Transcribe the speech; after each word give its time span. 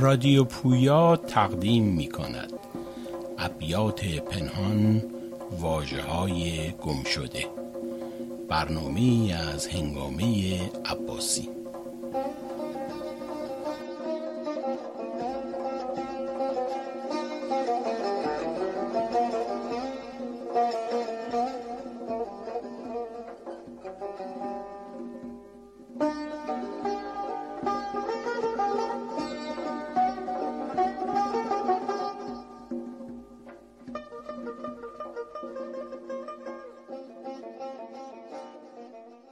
رادیو 0.00 0.44
پویا 0.44 1.16
تقدیم 1.16 1.84
می 1.84 2.08
کند 2.08 2.52
ابیات 3.38 4.04
پنهان 4.04 5.02
واجه 5.50 6.02
های 6.02 6.70
گم 6.72 7.04
شده 7.04 7.46
برنامه 8.48 9.34
از 9.34 9.66
هنگامه 9.66 10.60
عباسی. 10.84 11.59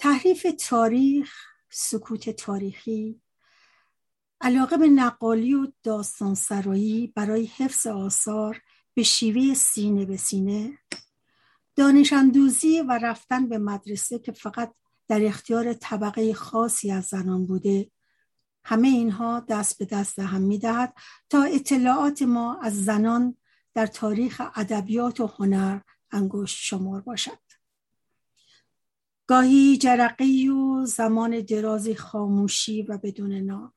تحریف 0.08 0.46
تاریخ 0.68 1.32
سکوت 1.70 2.30
تاریخی 2.30 3.20
علاقه 4.40 4.76
به 4.76 4.88
نقالی 4.88 5.54
و 5.54 5.66
داستان 5.82 6.34
سرایی 6.34 7.06
برای 7.06 7.46
حفظ 7.46 7.86
آثار 7.86 8.62
به 8.94 9.02
شیوه 9.02 9.54
سینه 9.54 10.04
به 10.04 10.16
سینه 10.16 10.78
دانش 11.76 12.12
اندوزی 12.12 12.80
و 12.80 12.98
رفتن 13.02 13.48
به 13.48 13.58
مدرسه 13.58 14.18
که 14.18 14.32
فقط 14.32 14.74
در 15.08 15.24
اختیار 15.24 15.72
طبقه 15.72 16.34
خاصی 16.34 16.90
از 16.92 17.04
زنان 17.04 17.46
بوده. 17.46 17.90
همه 18.64 18.88
اینها 18.88 19.40
دست 19.48 19.78
به 19.78 19.84
دست 19.84 20.18
هم 20.18 20.40
می‌دهد 20.40 20.94
تا 21.30 21.42
اطلاعات 21.42 22.22
ما 22.22 22.60
از 22.62 22.84
زنان 22.84 23.36
در 23.74 23.86
تاریخ 23.86 24.42
ادبیات 24.54 25.20
و 25.20 25.26
هنر 25.26 25.80
انگشت 26.10 26.56
شمار 26.56 27.00
باشد. 27.00 27.47
گاهی 29.28 29.76
جرقی 29.76 30.48
و 30.48 30.84
زمان 30.86 31.40
درازی 31.40 31.94
خاموشی 31.94 32.82
و 32.82 32.98
بدون 32.98 33.32
نام. 33.32 33.72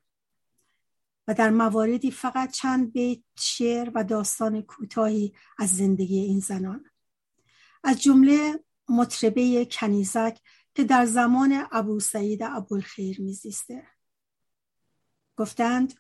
و 1.28 1.34
در 1.34 1.50
مواردی 1.50 2.12
فقط 2.12 2.52
چند 2.52 2.94
بیت 2.94 3.20
شعر 3.40 3.92
و 3.96 4.04
داستان 4.04 4.62
کوتاهی 4.62 5.34
از 5.58 5.70
زندگی 5.70 6.20
این 6.20 6.40
زنان. 6.40 6.86
از 7.84 8.02
جمله 8.02 8.60
مطربه 8.90 9.68
کنیزک 9.72 10.40
که 10.76 10.84
در 10.84 11.06
زمان 11.06 11.68
ابو 11.72 12.00
سعید 12.00 12.44
ابوالخیر 12.44 13.22
میزیسته. 13.22 13.84
گفتند 15.38 15.94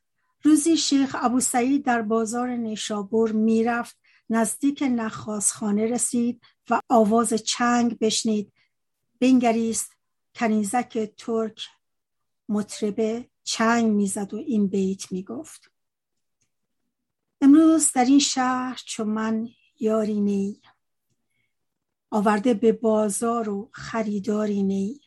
روزی 0.44 0.77
شیخ 0.77 1.16
ابو 1.19 1.39
سعید 1.39 1.85
در 1.85 2.02
بازار 2.02 2.49
نیشابور 2.49 3.31
می‌رفت 3.31 3.97
نزدیک 4.29 4.83
نخاسخانه 4.88 5.85
رسید 5.85 6.41
و 6.69 6.81
آواز 6.89 7.33
چنگ 7.33 7.99
بشنید 7.99 8.53
بنگریست 9.22 9.91
کنیزک 10.36 11.14
ترک 11.17 11.67
مطربه 12.50 13.30
چنگ 13.44 13.91
می‌زد 13.91 14.33
و 14.33 14.38
این 14.38 14.67
بیت 14.67 15.11
می‌گفت. 15.11 15.72
امروز 17.41 17.91
در 17.91 18.06
این 18.06 18.19
شهر 18.19 18.81
چون 18.85 19.07
من 19.07 19.50
یاری 19.79 20.19
نی 20.19 20.62
آورده 22.12 22.53
به 22.53 22.72
بازار 22.72 23.50
و 23.50 23.69
خریداری 23.73 24.63
نی. 24.63 25.01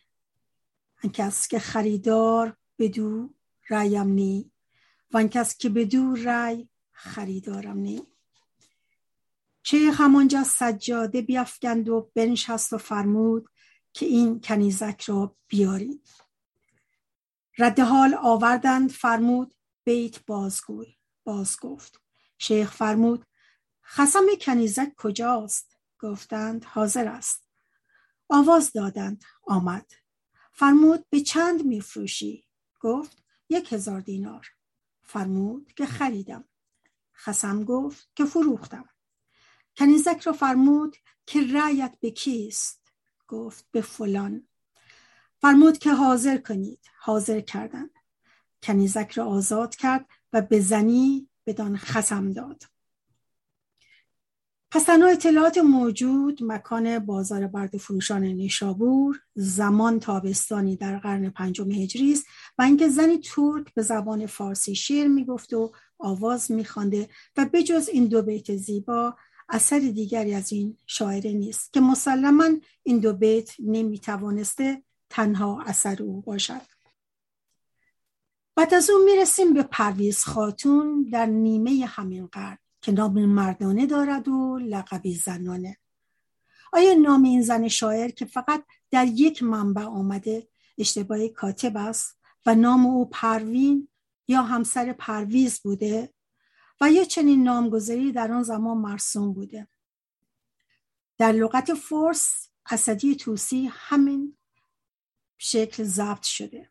کس 1.12 1.48
که 1.48 1.58
خریدار 1.58 2.56
بدو 2.78 3.34
رایم 3.68 4.08
نی 4.08 4.50
و 5.12 5.24
کس 5.24 5.56
که 5.56 5.68
بدو 5.68 6.14
رای 6.14 6.68
خریدارم 6.92 7.78
نی. 7.78 8.02
شیخ 9.62 10.00
همانجا 10.00 10.44
سجاده 10.44 11.22
بیافکند 11.22 11.88
و 11.88 12.10
بنشست 12.14 12.72
و 12.72 12.78
فرمود 12.78 13.48
که 13.94 14.06
این 14.06 14.40
کنیزک 14.40 15.02
را 15.06 15.36
بیارید. 15.48 16.08
رد 17.58 17.80
حال 17.80 18.14
آوردند 18.14 18.90
فرمود 18.90 19.54
بیت 19.84 20.24
بازگوی. 20.26 20.96
باز 21.24 21.56
گفت 21.60 22.00
شیخ 22.38 22.72
فرمود 22.72 23.26
خسم 23.84 24.26
کنیزک 24.40 24.92
کجاست؟ 24.96 25.78
گفتند 26.00 26.64
حاضر 26.64 27.08
است. 27.08 27.48
آواز 28.28 28.72
دادند 28.72 29.24
آمد. 29.46 29.90
فرمود 30.52 31.06
به 31.10 31.20
چند 31.20 31.66
میفروشی؟ 31.66 32.46
گفت 32.80 33.24
یک 33.48 33.72
هزار 33.72 34.00
دینار. 34.00 34.46
فرمود 35.02 35.72
که 35.72 35.86
خریدم. 35.86 36.44
خسم 37.14 37.64
گفت 37.64 38.08
که 38.14 38.24
فروختم. 38.24 38.88
کنیزک 39.76 40.20
را 40.20 40.32
فرمود 40.32 40.96
که 41.26 41.46
رایت 41.52 41.96
به 42.00 42.10
کیست؟ 42.10 42.83
گفت 43.28 43.66
به 43.70 43.80
فلان. 43.80 44.48
فرمود 45.40 45.78
که 45.78 45.92
حاضر 45.92 46.36
کنید. 46.36 46.80
حاضر 46.98 47.40
کردند 47.40 47.90
کنیزک 48.62 49.12
را 49.12 49.24
آزاد 49.24 49.76
کرد 49.76 50.06
و 50.32 50.42
به 50.42 50.60
زنی 50.60 51.28
بدان 51.46 51.76
خسم 51.76 52.32
داد. 52.32 52.62
پس 54.74 54.84
تنها 54.84 55.08
اطلاعات 55.08 55.58
موجود 55.58 56.38
مکان 56.42 56.98
بازار 56.98 57.46
برد 57.46 57.76
فروشان 57.76 58.22
نیشابور 58.22 59.20
زمان 59.34 60.00
تابستانی 60.00 60.76
در 60.76 60.98
قرن 60.98 61.30
پنجم 61.30 61.70
هجری 61.70 62.12
است 62.12 62.26
و 62.58 62.62
اینکه 62.62 62.88
زنی 62.88 63.18
ترک 63.18 63.74
به 63.74 63.82
زبان 63.82 64.26
فارسی 64.26 64.74
شعر 64.74 65.08
می‌گفت 65.08 65.52
و 65.52 65.72
آواز 65.98 66.52
میخوانده 66.52 67.08
و 67.36 67.46
بجز 67.52 67.88
این 67.88 68.06
دو 68.06 68.22
بیت 68.22 68.56
زیبا 68.56 69.16
اثر 69.48 69.78
دیگری 69.78 70.34
از 70.34 70.52
این 70.52 70.76
شاعره 70.86 71.32
نیست 71.32 71.72
که 71.72 71.80
مسلما 71.80 72.48
این 72.82 72.98
دو 72.98 73.12
بیت 73.12 73.50
نمی‌توانسته 73.58 74.82
تنها 75.10 75.62
اثر 75.62 76.02
او 76.02 76.20
باشد. 76.20 76.60
بعد 78.56 78.74
از 78.74 78.90
اون 78.90 79.04
می‌رسیم 79.04 79.54
به 79.54 79.62
پرویز 79.62 80.24
خاتون 80.24 81.08
در 81.12 81.26
نیمه 81.26 81.86
همین 81.86 82.26
قرن 82.26 82.58
که 82.80 82.92
نام 82.92 83.24
مردانه 83.24 83.86
دارد 83.86 84.28
و 84.28 84.58
لقبی 84.58 85.14
زنانه. 85.14 85.76
آیا 86.72 86.94
نام 86.94 87.22
این 87.22 87.42
زن 87.42 87.68
شاعر 87.68 88.10
که 88.10 88.24
فقط 88.24 88.64
در 88.90 89.06
یک 89.06 89.42
منبع 89.42 89.82
آمده 89.82 90.48
اشتباه 90.78 91.28
کاتب 91.28 91.76
است 91.76 92.18
و 92.46 92.54
نام 92.54 92.86
او 92.86 93.08
پروین 93.08 93.88
یا 94.28 94.42
همسر 94.42 94.92
پرویز 94.92 95.60
بوده؟ 95.60 96.12
و 96.80 96.90
یه 96.90 97.06
چنین 97.06 97.42
نامگذاری 97.42 98.12
در 98.12 98.32
آن 98.32 98.42
زمان 98.42 98.78
مرسوم 98.78 99.32
بوده. 99.32 99.68
در 101.18 101.32
لغت 101.32 101.74
فرس 101.74 102.48
اسدی 102.70 103.16
طوسی 103.16 103.70
همین 103.72 104.36
شکل 105.38 105.82
ضبط 105.82 106.22
شده. 106.22 106.70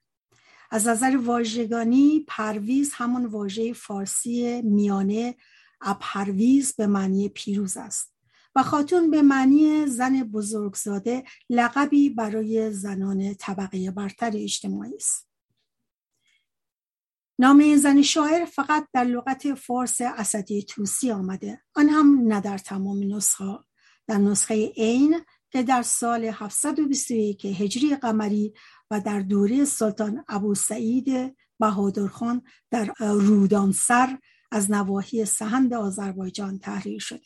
از 0.71 0.87
نظر 0.87 1.17
واژگانی 1.17 2.25
پرویز 2.27 2.93
همون 2.93 3.25
واژه 3.25 3.73
فارسی 3.73 4.61
میانه 4.61 5.35
اپرویز 5.81 6.75
به 6.75 6.87
معنی 6.87 7.29
پیروز 7.29 7.77
است 7.77 8.13
و 8.55 8.63
خاتون 8.63 9.11
به 9.11 9.21
معنی 9.21 9.87
زن 9.87 10.23
بزرگزاده 10.23 11.23
لقبی 11.49 12.09
برای 12.09 12.71
زنان 12.71 13.33
طبقه 13.33 13.91
برتر 13.91 14.31
اجتماعی 14.35 14.95
است. 14.95 15.32
نام 17.39 17.59
این 17.59 17.77
زن 17.77 18.01
شاعر 18.01 18.45
فقط 18.45 18.87
در 18.93 19.03
لغت 19.03 19.53
فارس 19.53 20.01
اسدی 20.01 20.63
توسی 20.63 21.11
آمده. 21.11 21.61
آن 21.75 21.89
هم 21.89 22.19
نه 22.27 22.41
در 22.41 22.57
تمام 22.57 23.15
نسخه. 23.15 23.59
در 24.07 24.17
نسخه 24.17 24.73
عین 24.77 25.21
که 25.51 25.63
در 25.63 25.81
سال 25.81 26.25
721 26.25 27.45
هجری 27.45 27.95
قمری 27.95 28.53
و 28.91 28.99
در 28.99 29.19
دوره 29.19 29.65
سلطان 29.65 30.23
ابو 30.27 30.55
سعید 30.55 31.35
بهادرخان 31.59 32.41
در 32.71 32.93
رودانسر 32.99 34.17
از 34.51 34.71
نواحی 34.71 35.25
سهند 35.25 35.73
آذربایجان 35.73 36.59
تحریر 36.59 36.99
شده. 36.99 37.25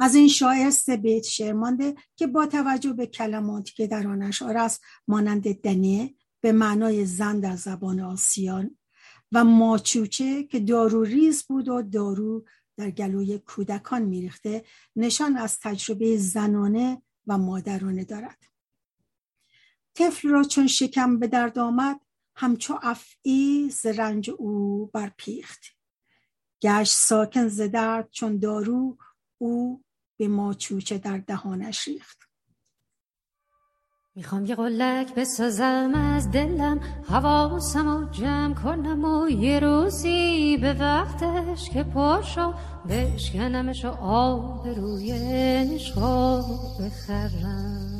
از 0.00 0.14
این 0.14 0.28
شاعر 0.28 0.70
سه 0.70 0.96
بیت 0.96 1.24
شعر 1.24 1.52
مانده 1.52 1.94
که 2.16 2.26
با 2.26 2.46
توجه 2.46 2.92
به 2.92 3.06
کلماتی 3.06 3.72
که 3.72 3.86
در 3.86 4.06
آن 4.06 4.22
اشعار 4.22 4.56
است 4.56 4.80
مانند 5.08 5.54
دنه 5.54 6.14
به 6.40 6.52
معنای 6.52 7.06
زن 7.06 7.40
در 7.40 7.56
زبان 7.56 8.00
آسیان 8.00 8.78
و 9.32 9.44
ماچوچه 9.44 10.44
که 10.44 10.60
دارو 10.60 11.04
ریز 11.04 11.42
بود 11.42 11.68
و 11.68 11.82
دارو 11.82 12.44
در 12.76 12.90
گلوی 12.90 13.38
کودکان 13.38 14.02
میریخته 14.02 14.64
نشان 14.96 15.36
از 15.36 15.60
تجربه 15.60 16.16
زنانه 16.16 17.02
و 17.26 17.38
مادرانه 17.38 18.04
دارد. 18.04 18.44
طفل 19.94 20.28
را 20.28 20.44
چون 20.44 20.66
شکم 20.66 21.18
به 21.18 21.26
درد 21.26 21.58
آمد 21.58 22.00
همچو 22.36 22.78
افعی 22.82 23.70
ز 23.70 23.86
رنج 23.86 24.30
او 24.30 24.86
برپیخت. 24.86 25.60
گشت 26.62 26.92
ساکن 26.92 27.48
ز 27.48 27.60
درد 27.60 28.10
چون 28.10 28.38
دارو 28.38 28.98
او 29.38 29.84
به 30.18 30.28
ماچوچه 30.28 30.98
در 30.98 31.18
دهانش 31.18 31.88
ریخت. 31.88 32.29
می‌خوام 34.16 34.46
یه 34.46 34.54
قلک 34.54 35.14
بسازم 35.14 35.92
از 35.94 36.30
دلم 36.30 36.80
حواسم 37.08 37.88
و 37.88 38.10
جمع 38.10 38.54
کنم 38.54 39.04
و 39.04 39.28
یه 39.28 39.60
روزی 39.60 40.56
به 40.56 40.74
وقتش 40.74 41.70
که 41.70 41.82
پاشو 41.82 42.52
بشکنمش 42.88 43.84
و 43.84 43.88
آب 44.02 44.68
روی 44.68 45.12
نشقا 45.64 46.42
بخرم. 46.80 47.90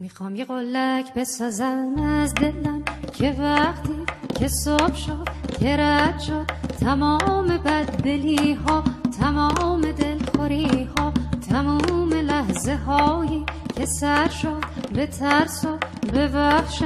می‌خوام 0.00 0.36
یه 0.36 0.44
قلک 0.44 1.14
بسازم 1.14 1.94
از 1.98 2.34
دلم 2.34 2.82
که 3.12 3.36
وقتی 3.38 4.06
که 4.34 4.48
صبح 4.48 4.94
شد 4.94 5.28
که 5.60 5.76
رد 5.76 6.18
شد 6.18 6.46
تمام 6.80 7.46
بددلی 7.46 8.52
ها 8.54 8.84
تمام 9.20 9.92
دلخوری 9.92 10.84
ها 10.84 11.01
تمام 11.52 12.12
لحظه 12.12 12.74
هایی 12.74 13.44
که 13.76 13.86
سر 13.86 14.28
شد 14.28 14.64
به 14.94 15.06
ترس 15.06 15.64
و 15.64 16.26
وحشت 16.34 16.84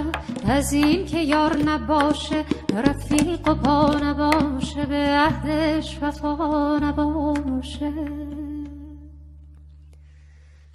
از 0.49 0.73
این 0.73 1.07
که 1.07 1.19
یار 1.19 1.57
نباشه 1.57 2.45
رفیق 2.75 3.49
و 3.49 3.55
پا 3.55 3.95
نباشه 4.03 4.87
به 4.87 4.97
عهدش 4.97 5.99
وفا 6.03 6.79
نباشه. 6.79 7.93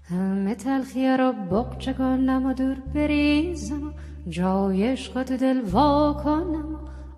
همه 0.10 0.56
تلخی 0.56 1.08
رو 1.08 1.34
بقچه 1.52 1.94
کنم 1.94 2.46
و 2.46 2.54
دور 2.54 2.78
بریزم 2.96 3.88
و 3.88 3.92
جای 4.30 4.88
عشق 4.88 5.24
تو 5.24 5.38
دل 5.38 5.62
وا 5.62 6.22
کنم 6.24 6.76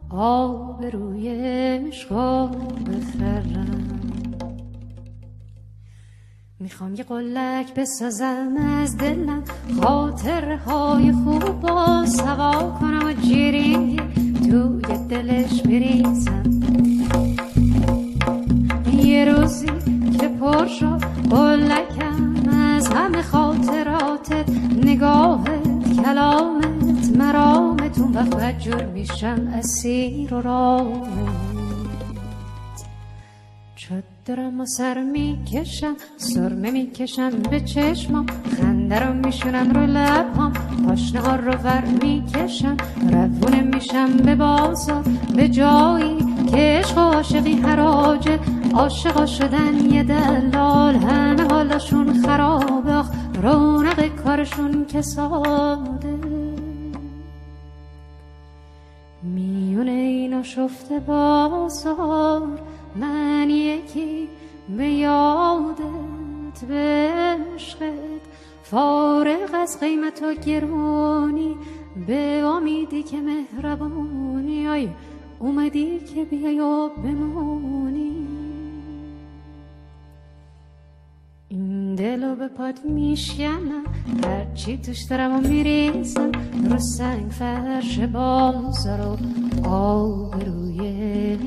و 0.10 0.16
آب 0.16 0.86
روی 0.86 1.30
عشق 1.30 2.14
بخرم. 2.86 4.03
می‌خوام 6.64 6.96
یه 6.96 7.04
قلک 7.04 7.74
بسازم 7.74 8.56
از 8.82 8.98
دلم. 8.98 9.44
خاطرهای 9.82 11.12
خوب 11.12 11.62
با 11.62 12.06
سوا 12.06 12.78
کنم 12.80 13.06
و 13.06 13.14
جیرینگی 13.14 13.98
توی 14.50 14.98
دلش 15.10 15.62
بریزم. 15.62 16.44
یه 18.94 19.26
روزی 19.26 19.66
که 20.20 20.28
پر 20.28 20.68
شد 20.68 21.02
قلکم 21.30 22.34
از 22.54 22.88
همه 22.88 23.22
خاطراتت 23.22 24.50
نگاهت 24.84 25.96
کلامت 26.04 27.18
مرامت 27.18 28.00
اون 28.00 28.12
وقت 28.14 28.60
جور 28.60 28.86
میشم 28.86 29.48
اسیر 29.54 30.34
و 30.34 30.42
رامت 30.42 31.33
دارم 34.26 34.62
و 34.62 34.66
سر 34.66 35.04
می‌کشم 35.04 35.96
سرمه 36.18 36.72
می‌کشم 36.72 37.30
به 37.30 37.60
چشمام. 37.60 38.26
خنده 38.58 39.00
رو 39.00 39.14
میشونم 39.14 39.72
رو 39.72 39.82
لبهام 39.82 40.54
پاشنه 40.88 41.22
ها 41.22 41.36
رو 41.36 41.52
ور 41.52 41.84
می‌کشم. 42.02 42.78
روونه 43.02 43.62
میشم 43.62 44.18
به 44.18 44.36
بازار 44.36 45.04
به 45.36 45.48
جایی 45.48 46.18
که 46.52 46.58
عشق 46.58 46.98
و 46.98 47.02
عاشقی 47.02 47.54
حراجه. 47.54 48.40
عاشقا 48.74 49.26
شدن 49.26 49.92
یه 49.92 50.04
دلال 50.04 50.96
همه 50.96 51.44
حالشون 51.44 52.22
خرابه. 52.22 52.94
آخ 52.94 53.10
رونق 53.44 54.08
کارشون 54.24 54.86
که 54.86 55.02
ساده. 55.02 56.14
میونه 59.24 59.92
اینا 59.92 60.44
شفته 60.44 61.00
بازار 61.00 62.60
من 62.96 63.50
یکی 63.50 64.28
به 64.78 64.90
یادت 64.90 66.66
به 66.68 67.10
عشقت. 67.56 68.24
فارغ 68.64 69.50
از 69.54 69.80
قیمت 69.80 70.24
و 70.24 70.34
به 72.08 72.44
امیدی 72.46 73.04
که 73.04 73.18
مهربانی. 73.18 74.68
آی 74.68 74.90
اومدی 75.40 76.00
که 76.00 76.24
بیای 76.24 76.60
و 76.60 76.90
بمونی. 76.90 78.28
این 81.50 81.96
دلو 81.96 82.36
به 82.36 82.48
پاد 82.48 82.86
میشکنم 82.86 83.84
هرچی 84.24 84.78
توش 84.78 85.04
دارم 85.10 85.36
و 85.36 85.48
میریزم. 85.48 86.32
رو 86.70 86.80
سنگ 86.80 87.32
فرش 87.32 88.00
بازار 88.00 89.02
و 89.02 89.68
آب 89.68 90.36
روی 90.46 91.38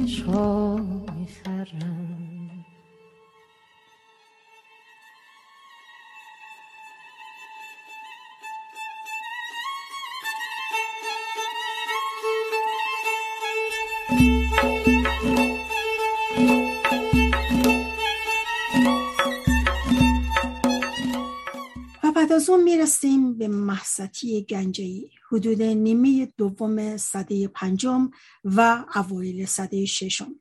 اون 22.51 22.63
می‌رسیم 22.63 23.39
به 23.39 23.49
محسطی 23.49 24.43
گنجهی 24.43 25.11
حدود 25.31 25.63
نیمه 25.63 26.33
دوم 26.37 26.97
صده 26.97 27.49
پنجم 27.49 28.11
و 28.45 28.85
اوایل 28.95 29.47
صده 29.47 29.85
ششم. 29.85 30.41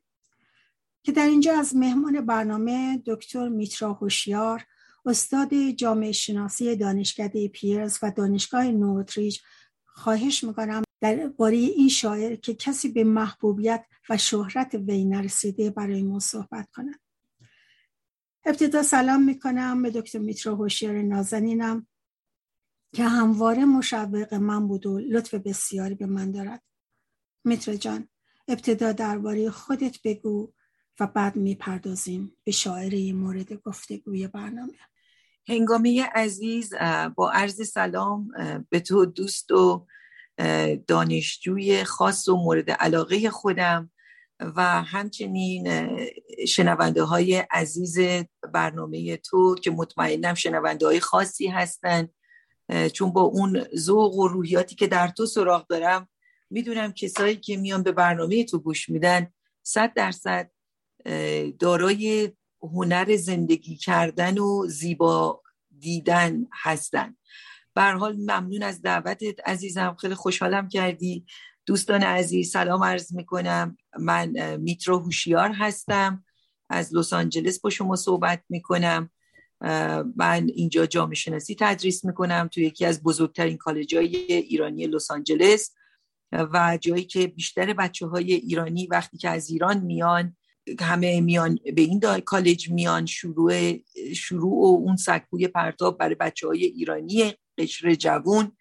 که 1.02 1.12
در 1.12 1.26
اینجا 1.26 1.58
از 1.58 1.76
مهمان 1.76 2.26
برنامه 2.26 3.02
دکتر 3.06 3.48
میترا 3.48 3.92
هوشیار 3.92 4.64
استاد 5.06 5.70
جامعه 5.70 6.12
شناسی 6.12 6.76
دانشکده 6.76 7.48
پیرز 7.48 7.98
و 8.02 8.10
دانشگاه 8.16 8.64
نوتریج 8.64 9.38
خواهش 9.84 10.44
می‌کنم 10.44 10.82
باره 11.36 11.56
این 11.56 11.88
شاعر 11.88 12.36
که 12.36 12.54
کسی 12.54 12.88
به 12.88 13.04
محبوبیت 13.04 13.84
و 14.10 14.16
شهرت 14.16 14.74
وی 14.74 15.04
نرسیده 15.04 15.70
برای 15.70 16.02
ما 16.02 16.18
صحبت 16.18 16.70
کنند 16.70 17.00
ابتدا 18.44 18.82
سلام 18.82 19.22
می‌کنم 19.22 19.82
به 19.82 19.90
دکتر 19.90 20.18
میترا 20.18 20.54
هوشیار 20.54 21.02
نازنینم. 21.02 21.86
که 22.96 23.04
همواره 23.04 23.64
مشوق 23.64 24.34
من 24.34 24.68
بود 24.68 24.86
و 24.86 24.98
لطف 24.98 25.34
بسیاری 25.34 25.94
به 25.94 26.06
من 26.06 26.30
دارد. 26.30 26.62
میترا 27.44 27.74
جان 27.74 28.08
ابتدا 28.48 28.92
درباره 28.92 29.50
خودت 29.50 30.02
بگو 30.04 30.52
و 31.00 31.06
بعد 31.06 31.36
می‌پردازیم 31.36 32.36
به 32.44 32.52
شاعری 32.52 33.12
مورد 33.12 33.52
گفتگوی 33.52 34.28
برنامه. 34.28 34.72
هنگامه 35.48 36.04
عزیز 36.14 36.74
با 37.16 37.30
عرض 37.30 37.70
سلام 37.70 38.28
به 38.70 38.80
تو 38.80 39.06
دوست 39.06 39.50
و 39.50 39.86
دانشجوی 40.86 41.84
خاص 41.84 42.28
و 42.28 42.36
مورد 42.36 42.70
علاقه 42.70 43.30
خودم 43.30 43.90
و 44.40 44.82
همچنین 44.82 45.88
شنونده 46.48 47.02
های 47.02 47.36
عزیز 47.36 47.98
برنامه 48.52 49.16
تو 49.16 49.54
که 49.54 49.70
مطمئنم 49.70 50.34
شنونده 50.34 50.86
های 50.86 51.00
خاصی 51.00 51.46
هستن. 51.46 52.08
چون 52.92 53.12
با 53.12 53.22
اون 53.22 53.64
ذوق 53.76 54.14
و 54.14 54.28
روحیاتی 54.28 54.74
که 54.74 54.86
در 54.86 55.08
تو 55.08 55.26
سراغ 55.26 55.66
دارم 55.66 56.08
می‌دونم 56.50 56.92
کسایی 56.92 57.36
که 57.36 57.56
میان 57.56 57.82
به 57.82 57.92
برنامه 57.92 58.44
تو 58.44 58.58
گوش 58.58 58.88
میدن 58.88 59.32
صد 59.62 59.92
درصد 59.94 60.50
دارای 61.58 62.32
هنر 62.62 63.16
زندگی 63.16 63.76
کردن 63.76 64.38
و 64.38 64.66
زیبا 64.68 65.42
دیدن 65.78 66.46
هستن. 66.52 67.16
حال 67.76 68.16
ممنون 68.16 68.62
از 68.62 68.82
دعوتت 68.82 69.48
عزیزم. 69.48 69.96
خیلی 70.00 70.14
خوشحالم 70.14 70.68
کردی. 70.68 71.26
دوستان 71.66 72.02
عزیز 72.02 72.50
سلام 72.50 72.84
عرض 72.84 73.14
می‌کنم. 73.14 73.76
من 73.98 74.56
میترو 74.56 74.98
هوشیار 74.98 75.50
هستم. 75.52 76.24
از 76.70 76.94
لس 76.94 77.12
آنجلس 77.12 77.60
با 77.60 77.70
شما 77.70 77.96
صحبت 77.96 78.42
می‌کنم. 78.48 79.10
من 80.16 80.50
اینجا 80.54 80.86
جامعه 80.86 81.14
شناسی 81.14 81.56
تدریس 81.60 82.04
می‌کنم 82.04 82.48
تو 82.52 82.60
یکی 82.60 82.84
از 82.84 83.02
بزرگترین 83.02 83.56
کالج 83.56 83.94
های 83.94 84.16
ایرانی 84.32 84.86
لس 84.86 85.10
آنجلس 85.10 85.74
و 86.32 86.78
جایی 86.80 87.04
که 87.04 87.26
بیشتر 87.26 87.72
بچه 87.72 88.06
های 88.06 88.32
ایرانی 88.32 88.86
وقتی 88.86 89.18
که 89.18 89.28
از 89.28 89.50
ایران 89.50 89.80
میان 89.80 90.36
همه 90.80 91.20
میان 91.20 91.58
به 91.74 91.82
این 91.82 92.00
کالج 92.20 92.70
میان 92.70 93.06
شروع 93.06 93.76
شروع 94.14 94.52
و 94.52 94.76
اون 94.76 94.96
سکوی 94.96 95.48
پرتاب 95.48 95.98
برای 95.98 96.14
بچه 96.14 96.46
های 96.46 96.64
ایرانی 96.64 97.32
قشر 97.58 97.94
جوون 97.94 98.52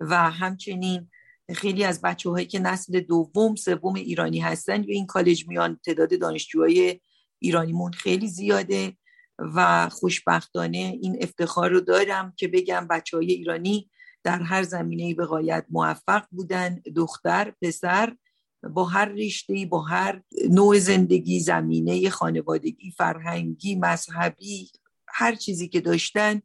و 0.00 0.30
همچنین 0.30 1.10
خیلی 1.54 1.84
از 1.84 2.00
بچه 2.00 2.30
هایی 2.30 2.46
که 2.46 2.58
نسل 2.58 3.00
دوم 3.00 3.54
سوم 3.54 3.94
ایرانی 3.94 4.40
هستن 4.40 4.82
به 4.82 4.92
این 4.92 5.06
کالج 5.06 5.48
میان 5.48 5.80
تعداد 5.84 6.20
دانشجوهای 6.20 7.00
ایرانیمون 7.38 7.92
خیلی 7.92 8.28
زیاده. 8.28 8.96
و 9.38 9.88
خوشبختانه 9.88 10.98
این 11.02 11.18
افتخار 11.20 11.70
رو 11.70 11.80
دارم 11.80 12.32
که 12.36 12.48
بگم 12.48 12.86
بچه 12.86 13.16
های 13.16 13.32
ایرانی 13.32 13.90
در 14.24 14.42
هر 14.42 14.62
زمینه 14.62 15.14
بقایت 15.14 15.66
موفق 15.70 16.24
بودن 16.30 16.82
دختر 16.96 17.52
پسر 17.62 18.16
با 18.62 18.84
هر 18.84 19.04
رشته 19.04 19.66
با 19.66 19.82
هر 19.82 20.22
نوع 20.50 20.78
زندگی 20.78 21.40
زمینه 21.40 22.10
خانوادگی 22.10 22.90
فرهنگی 22.90 23.74
مذهبی 23.74 24.70
هر 25.08 25.34
چیزی 25.34 25.68
که 25.68 25.80
داشتن 25.80 26.42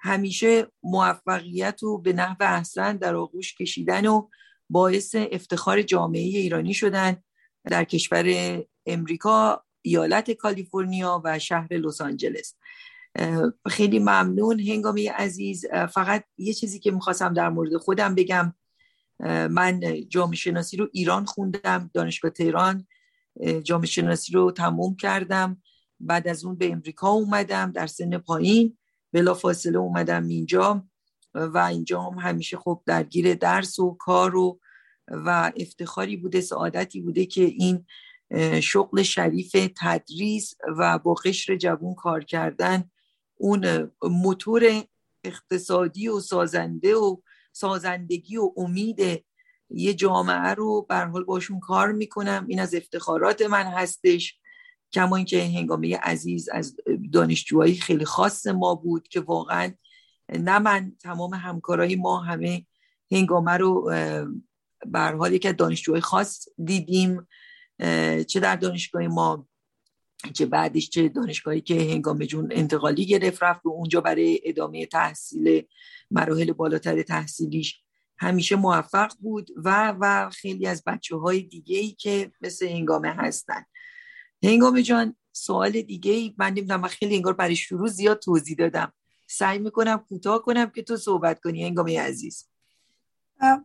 همیشه 0.00 0.66
موفقیت 0.82 1.82
و 1.82 1.98
به 1.98 2.12
نحو 2.12 2.36
احسن 2.40 2.96
در 2.96 3.14
آغوش 3.14 3.54
کشیدن 3.54 4.06
و 4.06 4.28
باعث 4.70 5.14
افتخار 5.14 5.82
جامعه 5.82 6.22
ایرانی 6.22 6.74
شدن 6.74 7.16
در 7.64 7.84
کشور 7.84 8.26
امریکا. 8.86 9.65
ایالت 9.86 10.30
کالیفرنیا 10.30 11.22
و 11.24 11.38
شهر 11.38 11.72
لس 11.72 12.00
آنجلس. 12.00 12.54
خیلی 13.68 13.98
ممنون 13.98 14.60
هنگامی 14.60 15.06
عزیز. 15.06 15.66
فقط 15.92 16.24
یه 16.38 16.54
چیزی 16.54 16.78
که 16.78 16.90
می‌خواستم 16.90 17.34
در 17.34 17.48
مورد 17.48 17.76
خودم 17.76 18.14
بگم. 18.14 18.54
من 19.50 19.80
جامعه 20.08 20.36
شناسی 20.36 20.76
رو 20.76 20.88
ایران 20.92 21.24
خوندم 21.24 21.90
دانشگاه 21.94 22.30
تهران. 22.30 22.86
جامعه 23.62 23.86
شناسی 23.86 24.32
رو 24.32 24.50
تموم 24.50 24.96
کردم. 24.96 25.62
بعد 26.00 26.28
از 26.28 26.44
اون 26.44 26.56
به 26.56 26.72
امریکا 26.72 27.08
اومدم 27.08 27.72
در 27.72 27.86
سن 27.86 28.18
پایین. 28.18 28.76
بلا 29.12 29.34
فاصله 29.34 29.78
اومدم 29.78 30.28
اینجا. 30.28 30.86
و 31.34 31.58
اینجا 31.58 32.02
هم 32.02 32.18
همیشه 32.18 32.56
خب 32.56 32.82
درگیر 32.86 33.34
درس 33.34 33.78
و 33.78 33.96
کار 34.00 34.36
و 34.36 34.60
و 35.08 35.52
افتخاری 35.56 36.16
بوده 36.16 36.40
سعادتی 36.40 37.00
بوده 37.00 37.26
که 37.26 37.42
این 37.42 37.86
شغل 38.60 39.02
شریف 39.02 39.56
تدریس 39.76 40.54
و 40.78 40.98
با 40.98 41.14
قشر 41.14 41.56
جوون 41.56 41.94
کار 41.94 42.24
کردن. 42.24 42.90
اون 43.34 43.90
موتور 44.02 44.84
اقتصادی 45.24 46.08
و 46.08 46.20
سازنده 46.20 46.94
و 46.94 47.16
سازندگی 47.52 48.36
و 48.36 48.52
امید 48.56 49.24
یه 49.70 49.94
جامعه 49.94 50.54
رو 50.54 50.86
به 50.88 50.96
حال 50.96 51.24
باشون 51.24 51.60
کار 51.60 51.92
می‌کنم. 51.92 52.46
این 52.48 52.60
از 52.60 52.74
افتخارات 52.74 53.42
من 53.42 53.64
هستش. 53.66 54.38
کما 54.92 55.16
اینکه 55.16 55.44
هنگامه 55.44 55.96
عزیز 55.96 56.48
از 56.48 56.76
دانشجوهایی 57.12 57.74
خیلی 57.74 58.04
خاص 58.04 58.46
ما 58.46 58.74
بود 58.74 59.08
که 59.08 59.20
واقعا 59.20 59.72
نه 60.28 60.58
من 60.58 60.92
تمام 61.02 61.34
همکارای 61.34 61.96
ما 61.96 62.20
همه 62.20 62.66
هنگامه 63.10 63.52
رو 63.52 63.90
به 64.86 65.00
حال 65.00 65.38
که 65.38 65.52
دانشجوهای 65.52 66.00
خاص 66.00 66.48
دیدیم. 66.64 67.26
چه 68.26 68.40
در 68.40 68.56
دانشگاه 68.56 69.08
ما 69.08 69.48
چه 70.32 70.46
بعدش 70.46 70.90
چه 70.90 71.08
دانشگاهی 71.08 71.60
که 71.60 71.74
هنگام 71.74 72.18
جون 72.18 72.48
انتقالی 72.50 73.06
گرفت 73.06 73.42
رفت 73.42 73.66
و 73.66 73.68
اونجا 73.68 74.00
برای 74.00 74.40
ادامه 74.44 74.86
تحصیل 74.86 75.66
مراحل 76.10 76.52
بالاتر 76.52 77.02
تحصیلیش 77.02 77.80
همیشه 78.18 78.56
موفق 78.56 79.12
بود 79.20 79.50
و 79.56 79.94
و 80.00 80.30
خیلی 80.30 80.66
از 80.66 80.82
بچه 80.86 81.16
های 81.16 81.40
دیگه 81.40 81.78
ای 81.78 81.90
که 81.90 82.32
مثل 82.40 82.68
هنگامه 82.68 83.12
هستن. 83.12 83.64
هنگامه 84.42 84.82
جان 84.82 85.16
سوال 85.32 85.70
دیگه 85.82 86.12
ای 86.12 86.34
من 86.38 86.50
نمی‌دونم 86.50 86.86
خیلی 86.88 87.16
انگار 87.16 87.32
برای 87.32 87.56
شروع 87.56 87.88
زیاد 87.88 88.18
توضیح 88.18 88.56
دادم. 88.56 88.92
سعی 89.26 89.58
می‌کنم 89.58 89.96
کوتاه 89.96 90.42
کنم 90.42 90.70
که 90.70 90.82
تو 90.82 90.96
صحبت 90.96 91.40
کنی 91.40 91.64
هنگامه 91.64 92.00
عزیز. 92.00 92.48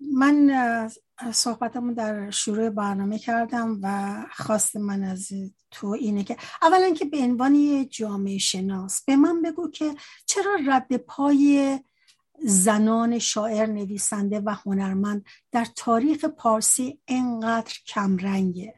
من 0.02 0.90
صحبتمون 1.34 1.94
در 1.94 2.30
شروع 2.30 2.70
برنامه 2.70 3.20
کردم 3.20 3.80
و 3.82 4.16
خواست 4.32 4.76
من 4.76 5.04
از 5.04 5.32
تو 5.72 5.88
اینه 5.88 6.24
که 6.24 6.38
اولا 6.62 6.94
که 6.94 7.06
به 7.06 7.18
عنوان 7.18 7.88
جامعه 7.90 8.38
شناس 8.38 9.04
به 9.04 9.16
من 9.16 9.42
بگو 9.42 9.70
که 9.72 9.96
چرا 10.26 10.58
رد 10.68 10.98
پای 10.98 11.80
زنان 12.44 13.20
شاعر 13.20 13.66
نویسنده 13.66 14.40
و 14.40 14.50
هنرمند 14.66 15.26
در 15.52 15.68
تاریخ 15.76 16.26
پارسی 16.26 17.00
انقدر 17.08 17.74
کمرنگه؟ 17.88 18.76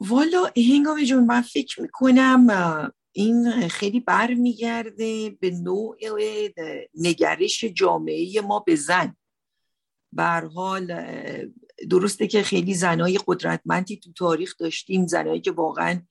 والا 0.00 0.50
هنگام 0.56 1.04
جون 1.04 1.24
من 1.24 1.42
فکر 1.42 1.82
می‌کنم 1.82 2.92
این 3.18 3.68
خیلی 3.68 4.00
برمیگرده 4.00 5.30
به 5.30 5.50
نوع 5.50 5.96
نگرش 6.94 7.64
جامعه 7.64 8.40
ما 8.40 8.60
به 8.60 8.76
زن. 8.76 9.16
بر 10.12 10.44
حال 10.44 11.02
درسته 11.90 12.26
که 12.26 12.42
خیلی 12.42 12.74
زنای 12.74 13.20
قدرتمندی 13.26 13.96
تو 13.96 14.12
تاریخ 14.12 14.54
داشتیم 14.58 15.06
زنایی 15.06 15.40
که 15.40 15.50
واقعا 15.50 16.02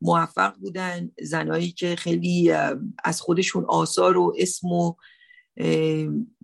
موفق 0.00 0.54
بودن 0.56 1.10
زنایی 1.22 1.70
که 1.70 1.96
خیلی 1.96 2.52
از 3.04 3.20
خودشون 3.20 3.64
آثار 3.64 4.16
و 4.16 4.34
اسم 4.38 4.68
و 4.68 4.94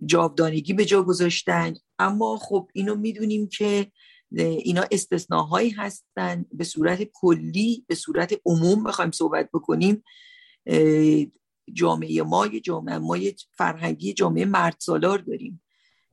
جاودانگی 0.05 0.73
به 0.73 0.85
جا 0.85 1.03
گذاشتن. 1.03 1.73
اما 1.99 2.37
خب 2.37 2.69
اینو 2.73 2.95
می‌دونیم 2.95 3.47
که 3.47 3.91
اینا 4.31 4.83
استثناهایی 4.91 5.69
هستن 5.69 6.45
به 6.51 6.63
صورت 6.63 7.03
کلی 7.03 7.85
به 7.87 7.95
صورت 7.95 8.41
عموم 8.45 8.83
بخوایم 8.83 9.11
صحبت 9.11 9.49
بکنیم. 9.53 10.03
جامعه 11.73 12.23
ما 12.23 12.47
یه 12.47 12.59
جامعه 12.59 12.97
ما 12.97 13.17
یه 13.17 13.35
فرهنگی 13.51 14.13
جامعه 14.13 14.45
مرد 14.45 14.75
سالار 14.79 15.17
داریم 15.17 15.63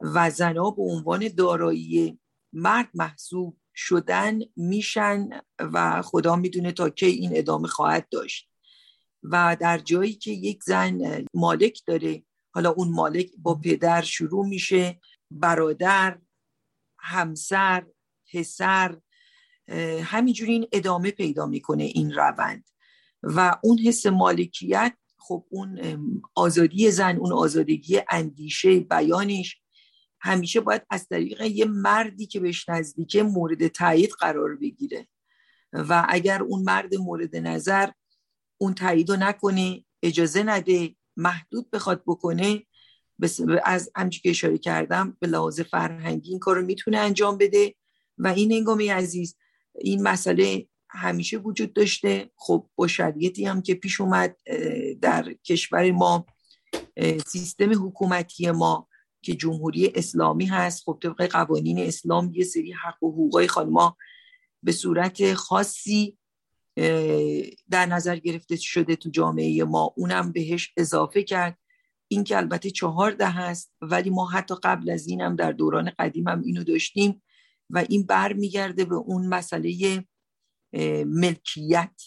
و 0.00 0.30
زنها 0.30 0.70
به 0.70 0.82
عنوان 0.82 1.28
دارایی 1.28 2.18
مرد 2.52 2.88
محسوب 2.94 3.56
شدن 3.74 4.38
میشن 4.56 5.28
و 5.58 6.02
خدا 6.02 6.36
می‌دونه 6.36 6.72
تا 6.72 6.90
کی 6.90 7.06
این 7.06 7.30
ادامه 7.34 7.68
خواهد 7.68 8.08
داشت. 8.10 8.48
و 9.22 9.56
در 9.60 9.78
جایی 9.78 10.12
که 10.12 10.30
یک 10.30 10.62
زن 10.62 11.24
مالک 11.34 11.82
داره 11.86 12.22
حالا 12.54 12.70
اون 12.70 12.88
مالک 12.90 13.30
با 13.38 13.54
پدر 13.54 14.02
شروع 14.02 14.46
میشه 14.46 15.00
برادر 15.30 16.18
همسر 16.98 17.86
پسر 18.32 18.98
همینجوری 20.02 20.52
این 20.52 20.68
ادامه 20.72 21.10
پیدا 21.10 21.46
می‌کنه 21.46 21.84
این 21.84 22.12
روند. 22.14 22.68
و 23.22 23.56
اون 23.62 23.78
حس 23.78 24.06
مالکیت 24.06 24.96
خب 25.18 25.46
اون 25.50 25.80
آزادی 26.34 26.90
زن 26.90 27.16
اون 27.16 27.32
آزادگی 27.32 28.00
اندیشه 28.10 28.80
بیانش 28.80 29.62
همیشه 30.20 30.60
باید 30.60 30.82
از 30.90 31.08
طریق 31.08 31.40
یه 31.40 31.64
مردی 31.64 32.26
که 32.26 32.40
بهش 32.40 32.68
نزدیکه 32.68 33.22
مورد 33.22 33.68
تایید 33.68 34.10
قرار 34.10 34.56
بگیره. 34.56 35.08
و 35.72 36.06
اگر 36.08 36.42
اون 36.42 36.62
مرد 36.62 36.94
مورد 36.94 37.36
نظر 37.36 37.90
اون 38.58 38.74
تایید 38.74 39.10
رو 39.10 39.16
نکنه 39.16 39.84
اجازه 40.02 40.42
نده 40.42 40.96
محدود 41.16 41.70
بخواد 41.70 42.02
بکنه 42.06 42.62
از 43.64 43.90
همچی 43.96 44.20
که 44.20 44.30
اشاره 44.30 44.58
کردم 44.58 45.16
به 45.20 45.26
لحاظ 45.26 45.60
فرهنگی 45.60 46.30
این 46.30 46.38
کار 46.38 46.56
رو 46.56 46.66
می‌تونه 46.66 46.98
انجام 46.98 47.38
بده. 47.38 47.74
و 48.18 48.28
این 48.28 48.52
انگامی 48.52 48.88
عزیز 48.88 49.36
این 49.80 50.02
مسئله 50.02 50.66
همیشه 50.90 51.36
وجود 51.36 51.72
داشته. 51.72 52.30
خب 52.36 52.68
با 52.76 52.86
شرایطی 52.86 53.44
هم 53.44 53.62
که 53.62 53.74
پیش 53.74 54.00
اومد 54.00 54.36
در 55.00 55.32
کشور 55.32 55.90
ما 55.90 56.26
سیستم 57.26 57.86
حکومتی 57.86 58.50
ما 58.50 58.88
که 59.22 59.34
جمهوری 59.34 59.92
اسلامی 59.94 60.46
هست. 60.46 60.82
خب 60.84 60.98
طبق 61.02 61.26
قوانین 61.26 61.78
اسلام 61.78 62.30
یه 62.34 62.44
سری 62.44 62.72
حق 62.72 63.02
و 63.02 63.12
حقوقای 63.12 63.46
خانما 63.46 63.96
به 64.62 64.72
صورت 64.72 65.34
خاصی 65.34 66.18
در 67.70 67.86
نظر 67.86 68.16
گرفته 68.16 68.56
شده 68.56 68.96
تو 68.96 69.10
جامعه 69.10 69.64
ما. 69.64 69.94
اونم 69.96 70.32
بهش 70.32 70.72
اضافه 70.76 71.22
کرد. 71.22 71.58
این 72.08 72.24
که 72.24 72.36
البته 72.36 72.70
چهارده 72.70 73.28
هست 73.28 73.72
ولی 73.80 74.10
ما 74.10 74.26
حتی 74.26 74.54
قبل 74.62 74.90
از 74.90 75.06
اینم 75.06 75.36
در 75.36 75.52
دوران 75.52 75.92
قدیم 75.98 76.28
هم 76.28 76.42
اینو 76.42 76.64
داشتیم. 76.64 77.22
و 77.72 77.84
این 77.88 78.06
بر 78.06 78.32
میگرده 78.32 78.84
به 78.84 78.94
اون 78.94 79.26
مسئله 79.26 80.04
ملکیت 81.06 82.02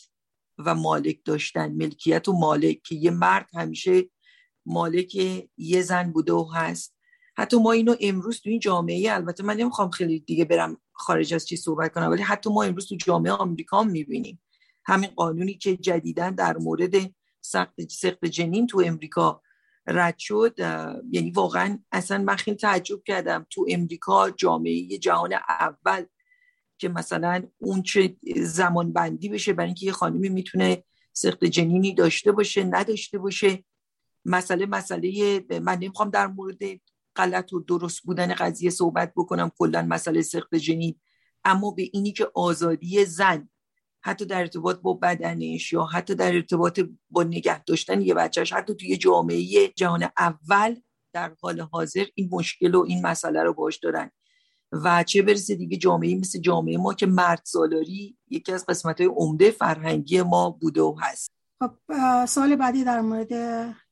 و 0.58 0.76
مالک 0.76 1.20
داشتن. 1.26 1.72
ملکیت 1.72 2.28
و 2.28 2.34
مالک 2.34 2.82
که 2.84 2.96
یه 2.96 3.12
مرد 3.12 3.50
همیشه 3.54 4.10
مالک 4.66 5.16
یه 5.58 5.82
زن 5.82 6.12
بوده 6.12 6.34
و 6.34 6.48
هست. 6.56 6.96
حتی 7.38 7.58
ما 7.58 7.72
اینو 7.72 7.96
امروز 8.02 8.42
تو 8.42 8.50
این 8.50 8.60
جامعه 8.60 9.14
البته 9.14 9.44
من 9.44 9.58
نمی‌خوام 9.58 9.90
خیلی 9.90 10.20
دیگه 10.20 10.46
برم 10.46 10.78
خارج 10.94 11.34
از 11.34 11.46
چی 11.48 11.58
صحبت 11.58 11.94
کنم 11.94 12.12
ولی 12.12 12.22
حتی 12.22 12.50
ما 12.50 12.64
امروز 12.64 12.88
تو 12.88 12.96
جامعه 12.96 13.32
آمریکا 13.32 13.82
هم 13.82 13.90
می‌بینیم. 13.90 14.42
همین 14.86 15.10
قانونی 15.16 15.54
که 15.54 15.78
جدیدن 15.78 16.36
در 16.36 16.58
مورد 16.58 16.96
سخت 17.42 17.88
سخت 17.90 18.26
جنین 18.26 18.68
تو 18.68 18.84
امریکا 18.86 19.42
رد 19.88 20.18
شد 20.18 20.60
یعنی 21.12 21.32
واقعا 21.32 21.80
اصلا 21.92 22.18
من 22.18 22.36
خیلی 22.36 22.58
تعجب 22.58 23.04
کردم 23.04 23.48
تو 23.50 23.66
امریکا 23.70 24.30
جامعه 24.30 24.98
جهان 24.98 25.34
اول 25.50 26.06
که 26.78 26.90
مثلا 26.90 27.44
اون 27.58 27.84
چه 27.84 28.16
زمان 28.36 28.94
بندی 28.94 29.30
بشه 29.30 29.54
برای 29.54 29.68
اینکه 29.68 29.86
یه 29.86 29.92
خانمی 29.92 30.30
می‌تونه 30.30 30.84
سخت 31.14 31.46
جنینی 31.46 31.94
داشته 31.94 32.32
باشه 32.32 32.64
نداشته 32.64 33.18
باشه. 33.18 33.64
مسئله 34.26 34.66
مسئله 34.66 35.42
من 35.60 35.78
نمی‌خوام 35.78 36.10
در 36.10 36.28
مورد 36.28 36.60
غلط 37.16 37.54
و 37.54 37.60
درست 37.60 38.02
بودن 38.02 38.34
قضیه 38.34 38.70
صحبت 38.70 39.14
بکنم 39.16 39.52
کلا 39.58 39.82
مسئله 39.82 40.22
سخت 40.22 40.56
جنین. 40.56 41.00
اما 41.44 41.72
به 41.72 41.90
اینی 41.94 42.12
که 42.12 42.32
آزادی 42.34 43.06
زن 43.06 43.50
حتی 44.06 44.26
در 44.26 44.40
ارتباط 44.40 44.80
با 44.80 44.94
بدنش 44.94 45.74
یا 45.74 45.84
حتی 45.84 46.16
در 46.16 46.34
ارتباط 46.34 46.80
با 47.10 47.24
نگه 47.24 47.64
داشتن 47.64 48.02
یه 48.02 48.14
بچهش 48.14 48.54
حتی 48.54 48.76
توی 48.76 48.98
جامعه 48.98 49.68
جهان 49.68 50.10
اول 50.18 50.76
در 51.14 51.36
حال 51.42 51.62
حاضر 51.62 52.06
این 52.16 52.30
مشکل 52.32 52.76
و 52.76 52.86
این 52.88 53.06
مسئله 53.06 53.44
رو 53.44 53.54
باش 53.54 53.78
دارن. 53.78 54.12
و 54.72 55.04
چه 55.04 55.22
برسه 55.22 55.56
دیگه 55.56 55.78
جامعه 55.78 56.16
مثل 56.16 56.40
جامعه 56.40 56.78
ما 56.78 56.94
که 56.94 57.06
مرد 57.06 57.42
سالاری 57.44 58.18
یکی 58.30 58.52
از 58.52 58.66
قسمت 58.66 59.02
های 59.02 59.10
عمده 59.16 59.52
فرهنگی 59.52 60.22
ما 60.22 60.50
بوده 60.50 60.82
و 60.82 60.96
هست. 61.02 61.32
خب 61.60 61.72
سال 62.26 62.56
بعدی 62.56 62.84
در 62.84 63.02
مورد 63.02 63.32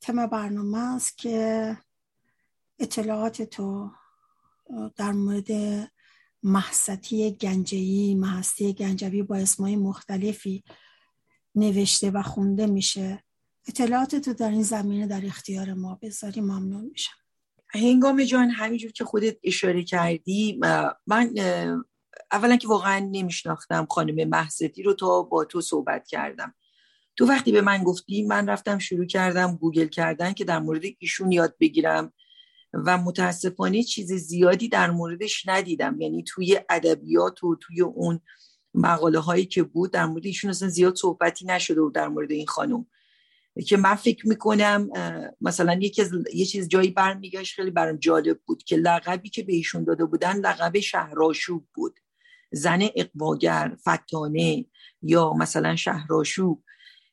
تم 0.02 0.28
برنامه 0.28 0.78
است 0.78 1.18
که 1.18 1.78
اطلاعات 2.80 3.42
تو 3.42 3.92
در 4.96 5.12
مورد 5.12 5.50
محستی 6.44 7.32
گنجهی 7.32 8.16
محستی 8.16 8.74
گنجوی 8.74 9.24
با 9.24 9.36
اسمای 9.36 9.76
مختلفی 9.76 10.64
نوشته 11.56 12.12
و 12.12 12.22
خونده 12.22 12.66
میشه. 12.66 13.24
اطلاعات 13.68 14.16
تو 14.16 14.34
در 14.34 14.50
این 14.50 14.64
زمینه 14.64 15.08
در 15.08 15.26
اختیار 15.26 15.74
ما 15.74 16.00
بذاری. 16.02 16.42
ممنون 16.42 16.86
میشم. 16.86 17.14
هنگام 17.70 18.24
جان 18.24 18.50
همینجور 18.50 18.92
که 18.92 19.06
خودت 19.06 19.38
اشاره 19.44 19.84
کردی 19.84 20.60
من 21.08 21.34
اولا 22.32 22.56
که 22.56 22.68
واقعا 22.68 23.00
نمیشناختم 23.00 23.88
خانم 23.90 24.30
محستی 24.30 24.84
رو 24.84 24.94
تا 24.94 25.22
با 25.22 25.46
تو 25.46 25.62
صحبت 25.62 26.08
کردم. 26.08 26.56
تو 27.16 27.26
وقتی 27.26 27.52
به 27.52 27.62
من 27.62 27.84
گفتی 27.84 28.24
من 28.24 28.50
رفتم 28.50 28.80
شروع 28.80 29.06
کردم 29.06 29.56
گوگل 29.56 29.88
کردن 29.88 30.34
که 30.34 30.44
در 30.44 30.60
مورد 30.60 30.82
ایشون 31.00 31.32
یاد 31.32 31.56
بگیرم. 31.60 32.14
و 32.74 32.98
متاسفانه 32.98 33.84
چیز 33.84 34.14
زیادی 34.14 34.70
در 34.70 34.92
موردش 34.92 35.48
ندیدم. 35.48 36.02
یعنی 36.02 36.24
توی 36.24 36.60
ادبیات 36.70 37.44
و 37.44 37.56
توی 37.56 37.82
اون 37.82 38.20
مقاله 38.74 39.20
هایی 39.20 39.46
که 39.46 39.64
بود 39.64 39.92
در 39.92 40.06
مورد 40.06 40.26
ایشون 40.26 40.50
اصلا 40.50 40.70
زیاد 40.70 40.96
صحبتی 40.96 41.46
نشده 41.46 41.82
و 41.82 41.90
در 41.90 42.08
مورد 42.08 42.32
این 42.32 42.46
خانم. 42.46 42.86
که 43.68 43.78
من 43.78 43.96
فکر 43.96 44.28
می‌کنم 44.28 44.90
مثلا 45.42 45.80
یکی 45.82 46.02
از 46.02 46.12
یه 46.34 46.46
چیز 46.46 46.68
جایی 46.68 46.92
برمیگشت 46.92 47.56
خیلی 47.56 47.72
برام 47.72 47.98
جالب 47.98 48.40
بود 48.46 48.64
که 48.64 48.76
لقبی 48.76 49.30
که 49.30 49.44
به 49.44 49.54
ایشون 49.54 49.84
داده 49.84 50.06
بودن 50.06 50.38
لقب 50.38 50.80
شهراشوب 50.80 51.68
بود. 51.74 52.00
زن 52.52 52.90
اقواگر 52.96 53.78
فتانه 53.82 54.66
یا 55.02 55.34
مثلا 55.34 55.76
شهراشوب 55.76 56.64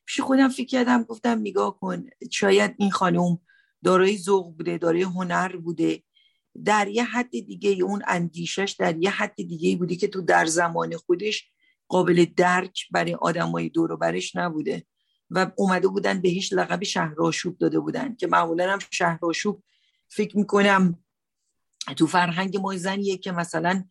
پیش 0.06 0.20
خودم 0.20 0.48
فکر 0.48 0.66
کردم 0.66 1.02
گفتم 1.02 1.38
نگاه 1.38 1.80
کن 1.80 2.06
شاید 2.30 2.74
این 2.78 2.90
خانم 2.90 3.38
دارای 3.84 4.18
ذوق 4.18 4.56
بوده 4.56 4.78
دارای 4.78 5.02
هنر 5.02 5.56
بوده. 5.56 6.02
در 6.64 6.88
یه 6.88 7.04
حد 7.04 7.30
دیگه 7.30 7.70
اون 7.70 8.02
اندیشش 8.06 8.76
در 8.78 8.96
یه 8.96 9.10
حد 9.10 9.34
دیگه 9.36 9.76
بوده 9.76 9.96
که 9.96 10.08
تو 10.08 10.22
در 10.22 10.46
زمان 10.46 10.96
خودش 10.96 11.50
قابل 11.88 12.26
درک 12.36 12.86
برای 12.90 13.14
آدمای 13.14 13.68
دور 13.68 13.92
و 13.92 13.96
برش 13.96 14.36
نبوده 14.36 14.86
و 15.30 15.50
اومده 15.56 15.88
بودن 15.88 16.20
بهش 16.20 16.52
لقب 16.52 16.82
شهراشوب 16.82 17.58
داده 17.58 17.80
بودن 17.80 18.14
که 18.14 18.26
معمولا 18.26 18.72
هم 18.72 18.78
شهراشوب 18.90 19.62
فکر 20.08 20.36
می‌کنم 20.36 21.04
تو 21.96 22.06
فرهنگ 22.06 22.56
ما 22.56 22.76
زنیه 22.76 23.16
که 23.16 23.32
مثلا 23.32 23.84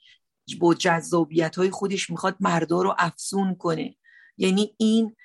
با 0.59 0.73
جذابیت 0.73 1.55
های 1.55 1.69
خودش 1.69 2.09
می‌خواد 2.09 2.37
مردا 2.39 2.81
رو 2.81 2.95
افسون 2.97 3.55
کنه. 3.55 3.95
یعنی 4.37 4.75
این 4.77 5.15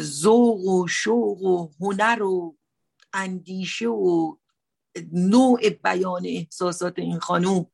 ذوق 0.00 0.64
و 0.64 0.86
شوق 0.88 1.42
و 1.42 1.70
هنر 1.80 2.22
و 2.22 2.56
اندیشه 3.14 3.88
و 3.88 4.36
نوع 5.12 5.70
بیان 5.70 6.26
احساسات 6.26 6.98
این 6.98 7.18
خانوم 7.18 7.66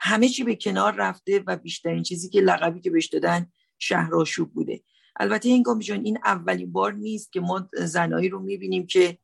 همه 0.00 0.28
چی 0.28 0.44
به 0.44 0.56
کنار 0.56 0.94
رفته 0.94 1.42
و 1.46 1.56
بیشترین 1.56 2.02
چیزی 2.02 2.28
که 2.28 2.40
لقبی 2.40 2.80
که 2.80 2.90
بهش 2.90 3.06
دادن 3.06 3.52
شهراشوب 3.78 4.52
بوده. 4.52 4.82
البته 5.16 5.48
این 5.48 5.64
جان 5.80 6.04
این 6.04 6.18
اولین 6.24 6.72
بار 6.72 6.92
نیست 6.92 7.32
که 7.32 7.40
ما 7.40 7.68
زنایی 7.72 8.28
رو 8.28 8.40
می‌بینیم 8.40 8.86
که 8.86 9.18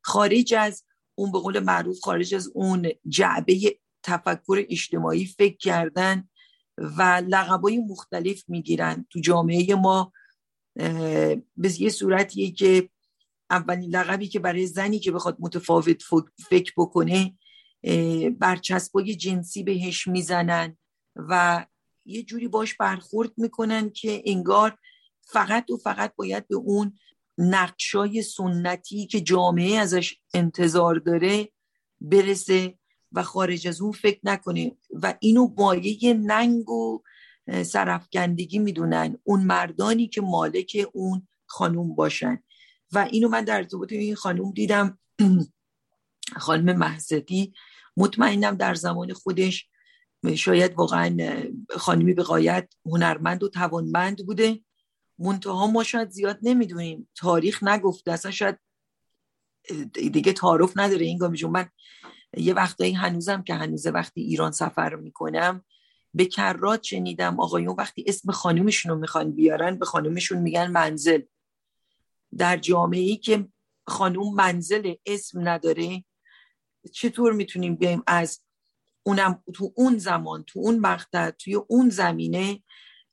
خارج 0.00 0.54
از 0.54 0.84
اون 1.14 1.32
به 1.32 1.38
قول 1.38 1.58
معروف 1.58 1.98
خارج 1.98 2.34
از 2.34 2.50
اون 2.54 2.88
جعبه 3.08 3.78
تفکر 4.02 4.64
اجتماعی 4.68 5.26
فکر 5.26 5.56
کردن 5.56 6.28
و 6.78 7.22
لقبای 7.28 7.78
مختلف 7.78 8.44
می‌گیرن. 8.48 9.06
تو 9.10 9.20
جامعه 9.20 9.74
ما 9.74 10.12
به 11.56 11.80
یه 11.80 11.88
صورتیه 11.88 12.50
که 12.50 12.88
اولین 13.52 13.90
لقبی 13.90 14.28
که 14.28 14.38
برای 14.38 14.66
زنی 14.66 14.98
که 14.98 15.12
بخواد 15.12 15.36
متفاوت 15.40 16.02
فکر 16.48 16.72
بکنه 16.76 17.34
برچسبای 18.38 19.14
جنسی 19.14 19.62
بهش 19.62 20.06
می‌زنن 20.06 20.76
و 21.16 21.66
یه 22.04 22.22
جوری 22.22 22.48
باش 22.48 22.74
برخورد 22.74 23.32
می‌کنن 23.36 23.90
که 23.90 24.22
انگار 24.26 24.78
فقط 25.22 25.70
و 25.70 25.76
فقط 25.76 26.12
باید 26.16 26.48
به 26.48 26.56
اون 26.56 26.98
نقشای 27.38 28.22
سنتی 28.22 29.06
که 29.06 29.20
جامعه 29.20 29.78
ازش 29.78 30.14
انتظار 30.34 30.94
داره 30.94 31.48
برسه 32.00 32.78
و 33.12 33.22
خارج 33.22 33.68
از 33.68 33.80
اون 33.80 33.92
فکر 33.92 34.20
نکنه 34.24 34.72
و 34.92 35.14
اینو 35.20 35.54
مایه 35.58 36.14
ننگ 36.14 36.70
و 36.70 37.02
سرفگندگی 37.62 38.58
می‌دونن. 38.58 39.18
اون 39.24 39.44
مردانی 39.44 40.08
که 40.08 40.20
مالک 40.20 40.86
اون 40.92 41.28
خانوم 41.46 41.94
باشن. 41.94 42.42
و 42.92 42.98
اینو 42.98 43.28
من 43.28 43.44
در 43.44 43.56
ارتباط 43.56 43.92
این 43.92 44.14
خانوم 44.14 44.52
دیدم. 44.52 44.98
خانم 46.36 46.78
محزدی 46.78 47.54
مطمئنم 47.96 48.54
در 48.54 48.74
زمان 48.74 49.12
خودش 49.12 49.68
شاید 50.36 50.74
واقعا 50.74 51.16
خانمی 51.70 52.14
به 52.14 52.22
قایت 52.22 52.74
هنرمند 52.86 53.42
و 53.42 53.48
توانمند 53.48 54.26
بوده. 54.26 54.60
منتها 55.18 55.66
ما 55.66 55.82
شاید 55.82 56.10
زیاد 56.10 56.38
نمی‌دونیم. 56.42 57.08
تاریخ 57.14 57.62
نگفته. 57.62 58.12
اصلا 58.12 58.30
شاید 58.30 58.58
دیگه 59.92 60.32
تعارف 60.32 60.72
نداره 60.76 61.06
این 61.06 61.18
گامی 61.18 61.44
من 61.44 61.68
یه 62.36 62.54
وقتایی 62.54 62.92
هنوزم 62.92 63.42
که 63.42 63.54
هنوزه 63.54 63.90
وقتی 63.90 64.20
ایران 64.20 64.52
سفر 64.52 64.94
می‌کنم 64.94 65.64
به 66.14 66.24
کرات 66.24 66.82
شنیدم 66.82 67.40
آقایون 67.40 67.74
وقتی 67.78 68.04
اسم 68.06 68.32
خانومشون 68.32 68.92
رو 68.92 68.98
می‌خوان 68.98 69.32
بیارن 69.32 69.78
به 69.78 69.84
خانومشون 69.84 70.38
میگن 70.38 70.70
منزل. 70.70 71.22
در 72.38 72.56
جامعه 72.56 73.00
ای 73.00 73.16
که 73.16 73.48
خانوم 73.86 74.34
منزل 74.34 74.94
اسم 75.06 75.48
نداره 75.48 76.04
چطور 76.92 77.32
می‌تونیم 77.32 77.76
بیایم 77.76 78.02
از 78.06 78.40
اونم 79.02 79.42
تو 79.54 79.72
اون 79.76 79.98
زمان 79.98 80.44
تو 80.46 80.60
اون 80.60 80.78
مقطع 80.78 81.30
توی 81.30 81.54
اون 81.54 81.88
زمینه 81.88 82.62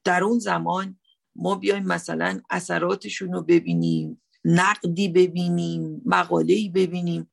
در 0.04 0.24
اون 0.24 0.40
زمان 0.40 1.00
ما 1.36 1.56
بیایم 1.56 1.84
مثلا 1.84 2.42
اثراتشون 2.50 3.34
رو 3.34 3.42
ببینیم 3.42 4.22
نقدی 4.46 5.08
ببینیم 5.08 6.02
مقاله‌ای 6.06 6.70
ببینیم. 6.70 7.32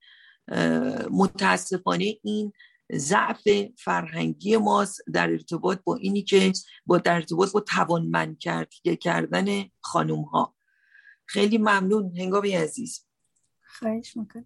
متاسفانه 1.11 2.19
این 2.23 2.53
ضعف 2.93 3.49
فرهنگی 3.79 4.57
ماست 4.57 5.01
در 5.13 5.31
ارتباط 5.31 5.79
با 5.85 5.97
اینی 5.97 6.23
که 6.23 6.53
با 6.87 6.99
در 6.99 7.15
ارتباط 7.15 7.53
با 7.53 7.61
توانمند 7.61 8.39
کردن 9.01 9.65
خانوم 9.81 10.23
ها 10.23 10.56
خیلی 11.27 11.59
ممنون 11.59 12.17
هنگامی 12.17 12.53
عزیز. 12.53 13.05
خواهش 13.79 14.17
می‌کنم. 14.17 14.45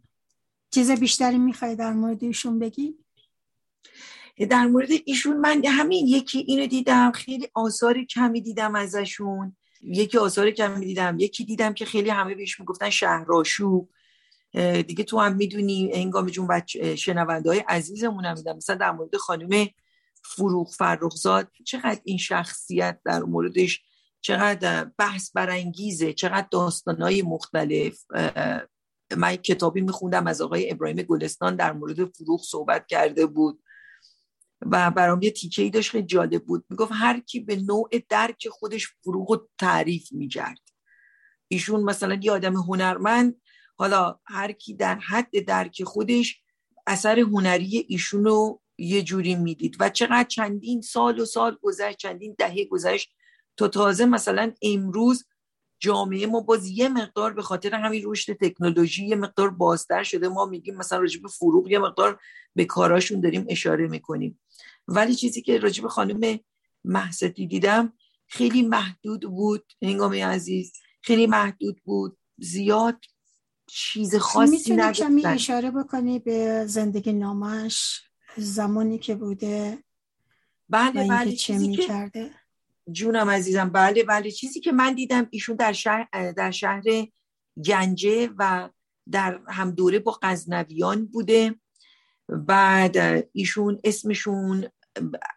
چیز 0.71 0.91
بیشتری 0.91 1.39
می‌خوای 1.39 1.77
در 1.77 1.93
مورد 1.93 2.25
ایشون 2.25 2.59
بگی؟ 2.59 2.95
در 4.51 4.67
مورد 4.67 4.89
ایشون 5.05 5.37
من 5.37 5.63
همین 5.65 6.07
یکی 6.07 6.39
اینو 6.39 6.67
دیدم 6.67 7.13
خیلی 7.13 7.49
آثار 7.55 8.05
کمی 8.05 8.41
دیدم 8.41 8.75
ازشون. 8.75 9.57
یکی 9.83 10.19
آثار 10.19 10.51
کمی 10.51 10.87
دیدم 10.87 11.17
یکی 11.19 11.45
دیدم 11.45 11.75
که 11.75 11.85
خیلی 11.85 12.11
همه 12.11 12.35
بهش 12.35 12.61
می‌گفتن 12.61 12.91
شهراشوب 12.91 13.91
دیگه 14.87 15.05
تو 15.05 15.19
هم 15.19 15.37
می‌دونی 15.37 15.93
هنگام 15.95 16.27
جون 16.27 16.47
بچه 16.47 16.97
شنونده 16.97 17.51
های 17.51 17.59
عزیزمون 17.59 18.25
هم 18.25 18.37
میدم 18.37 18.57
مثلا 18.57 18.77
در 18.77 18.91
مورد 18.91 19.17
خانم 19.17 19.69
فروغ 20.23 20.73
فرخزاد 20.73 21.51
چقدر 21.65 22.01
این 22.05 22.19
شخصیت 22.19 23.01
در 23.05 23.23
موردش 23.23 23.83
چقدر 24.21 24.85
بحث 24.85 25.31
برانگیزه 25.35 26.13
چقدر 26.13 26.47
داستانهای 26.51 27.23
مختلف. 27.23 28.05
من 29.17 29.37
کتابی 29.37 29.81
میخوندم 29.81 30.27
از 30.27 30.41
آقای 30.41 30.71
ابراهیم 30.71 30.97
گلستان 30.97 31.57
در 31.57 31.73
مورد 31.73 32.05
فروغ 32.05 32.43
صحبت 32.45 32.87
کرده 32.87 33.27
بود 33.27 33.63
و 34.61 34.91
برام 34.91 35.23
یه 35.23 35.31
تیکه 35.31 35.63
ای 35.63 35.71
داشت 35.71 35.91
خیلی 35.91 36.07
جالب 36.07 36.45
بود. 36.45 36.65
می‌گفت 36.71 36.93
هر 36.95 37.21
کی 37.21 37.41
به 37.41 37.57
نوع 37.57 37.89
درک 38.09 38.49
خودش 38.49 38.89
فروغ 39.05 39.31
رو 39.31 39.49
تعریف 39.59 40.13
می‌کرد. 40.13 40.59
ایشون 41.49 41.83
مثلا 41.83 42.19
یه 42.23 42.33
آدم 42.33 42.57
هنرمند 42.57 43.41
حالا 43.77 44.19
هر 44.25 44.53
کی 44.53 44.75
در 44.75 44.95
حد 44.95 45.45
درک 45.47 45.85
خودش 45.85 46.43
اثر 46.87 47.19
هنری 47.19 47.87
ایشون 47.89 48.25
رو 48.25 48.63
یه 48.79 49.03
جوری 49.03 49.35
می‌دید 49.35 49.77
و 49.81 49.89
چقدر 49.89 50.29
چندین 50.29 50.81
سال 50.81 51.21
و 51.21 51.25
سال 51.25 51.59
گذشت 51.63 51.97
چندین 51.97 52.35
دهه 52.39 52.65
گذشت 52.65 53.11
تا 53.61 53.69
تازه 53.69 54.07
مثلا 54.07 54.53
امروز 54.63 55.25
جامعه 55.79 56.27
ما 56.27 56.41
باز 56.41 56.67
یه 56.67 56.89
مقدار 56.89 57.33
به 57.33 57.43
خاطر 57.43 57.75
همین 57.75 58.03
رشد 58.07 58.33
تکنولوژی 58.33 59.07
یه 59.07 59.17
مقدار 59.17 59.51
بازتر 59.51 60.03
شده. 60.03 60.29
ما 60.29 60.47
میگیم 60.47 60.77
مثلا 60.77 60.99
راجب 60.99 61.27
فروغ 61.27 61.71
یه 61.71 61.79
مقدار 61.79 62.21
به 62.55 62.65
کاراشون 62.65 63.21
داریم 63.21 63.47
اشاره 63.49 63.89
می‌کنیم. 63.89 64.41
ولی 64.89 65.15
چیزی 65.15 65.43
که 65.43 65.59
راجب 65.59 65.87
خانم 65.87 66.41
محستی 66.85 67.47
دیدم 67.47 67.93
خیلی 68.27 68.63
محدود 68.63 69.21
بود 69.21 69.73
هنگام 69.83 70.13
عزیز 70.13 70.73
خیلی 71.03 71.27
محدود 71.27 71.81
بود. 71.85 72.19
زیاد 72.39 73.05
چیز 73.67 74.17
خاصی 74.17 74.77
نداشتن 74.77 75.13
می‌تونی 75.13 75.35
اشاره 75.35 75.71
بکنی 75.71 76.19
به 76.19 76.67
زندگی 76.67 77.13
نامش 77.13 78.03
زمانی 78.37 78.99
که 78.99 79.15
بوده 79.15 79.85
بله 80.69 81.09
بله. 81.09 81.33
چه 81.33 81.59
می‌کرده؟ 81.59 82.31
جونم 82.93 83.31
عزیزم. 83.31 83.71
بله 83.71 84.05
بله. 84.05 84.31
چیزی 84.31 84.61
که 84.61 84.73
من 84.73 84.95
دیدم 84.95 85.29
ایشون 85.31 85.57
در 85.57 85.73
شهر 85.73 86.33
در 86.37 86.51
شهر 86.51 86.83
گنجه 87.65 88.31
و 88.39 88.71
در 89.11 89.41
هم 89.49 89.71
دوره 89.71 89.99
با 89.99 90.19
غزنویان 90.23 91.07
بوده. 91.07 91.55
بعد 92.29 93.29
ایشون 93.33 93.81
اسمشون 93.85 94.69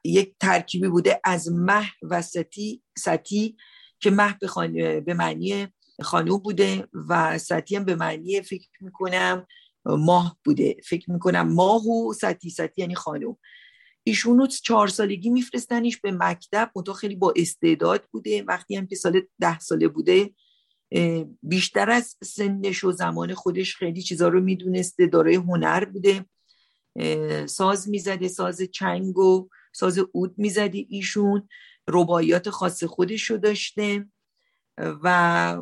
یک 0.04 0.36
ترکیبی 0.40 0.88
بوده 0.88 1.22
از 1.24 1.52
مه 1.52 1.86
و 2.02 2.22
ستی, 2.22 2.84
ستی 2.98 3.58
که 4.00 4.12
مه 4.12 4.38
به, 4.42 5.02
به 5.02 5.14
معنی 5.14 5.68
خانوم 6.02 6.38
بوده 6.38 6.88
و 7.10 7.38
ستی 7.38 7.76
هم 7.76 7.86
به 7.86 7.96
معنی 7.96 8.42
فکر 8.42 8.68
می‌کنم 8.82 9.48
ماه 9.86 10.38
بوده. 10.46 10.76
فکر 10.86 11.12
می‌کنم 11.12 11.54
ماه 11.54 11.88
و 11.88 12.14
ستی 12.14 12.50
ستی 12.50 12.82
یعنی 12.82 12.96
خانوم. 12.96 13.38
ایشون 14.04 14.38
رو 14.38 14.48
چهار 14.48 14.88
سالگی 14.88 15.30
میفرستنش 15.30 15.98
به 15.98 16.12
مکتب. 16.12 16.72
منتها 16.76 16.94
خیلی 16.94 17.16
با 17.16 17.34
استعداد 17.36 18.06
بوده. 18.12 18.44
وقتی 18.44 18.76
هم 18.76 18.88
که 18.88 18.96
سال 18.96 19.22
ده 19.42 19.60
ساله 19.60 19.88
بوده 19.88 20.34
بیشتر 21.42 21.90
از 21.90 22.16
سنش 22.24 22.84
و 22.84 22.92
زمان 22.92 23.34
خودش 23.34 23.76
خیلی 23.76 24.02
چیزا 24.02 24.28
رو 24.28 24.42
می‌دونسته 24.42 25.08
دارای 25.08 25.36
هنر 25.36 25.86
بوده. 25.86 26.26
ساز 27.46 27.90
می‌زده 27.90 28.28
ساز 28.28 28.62
چنگ 28.62 29.18
و 29.18 29.50
ساز 29.74 30.00
اود 30.12 30.34
می‌زده 30.38 30.86
ایشون. 30.90 31.48
رباعیات 31.88 32.50
خاص 32.50 32.84
خودش 32.84 33.24
رو 33.24 33.38
داشته. 33.38 34.08
و 34.78 35.62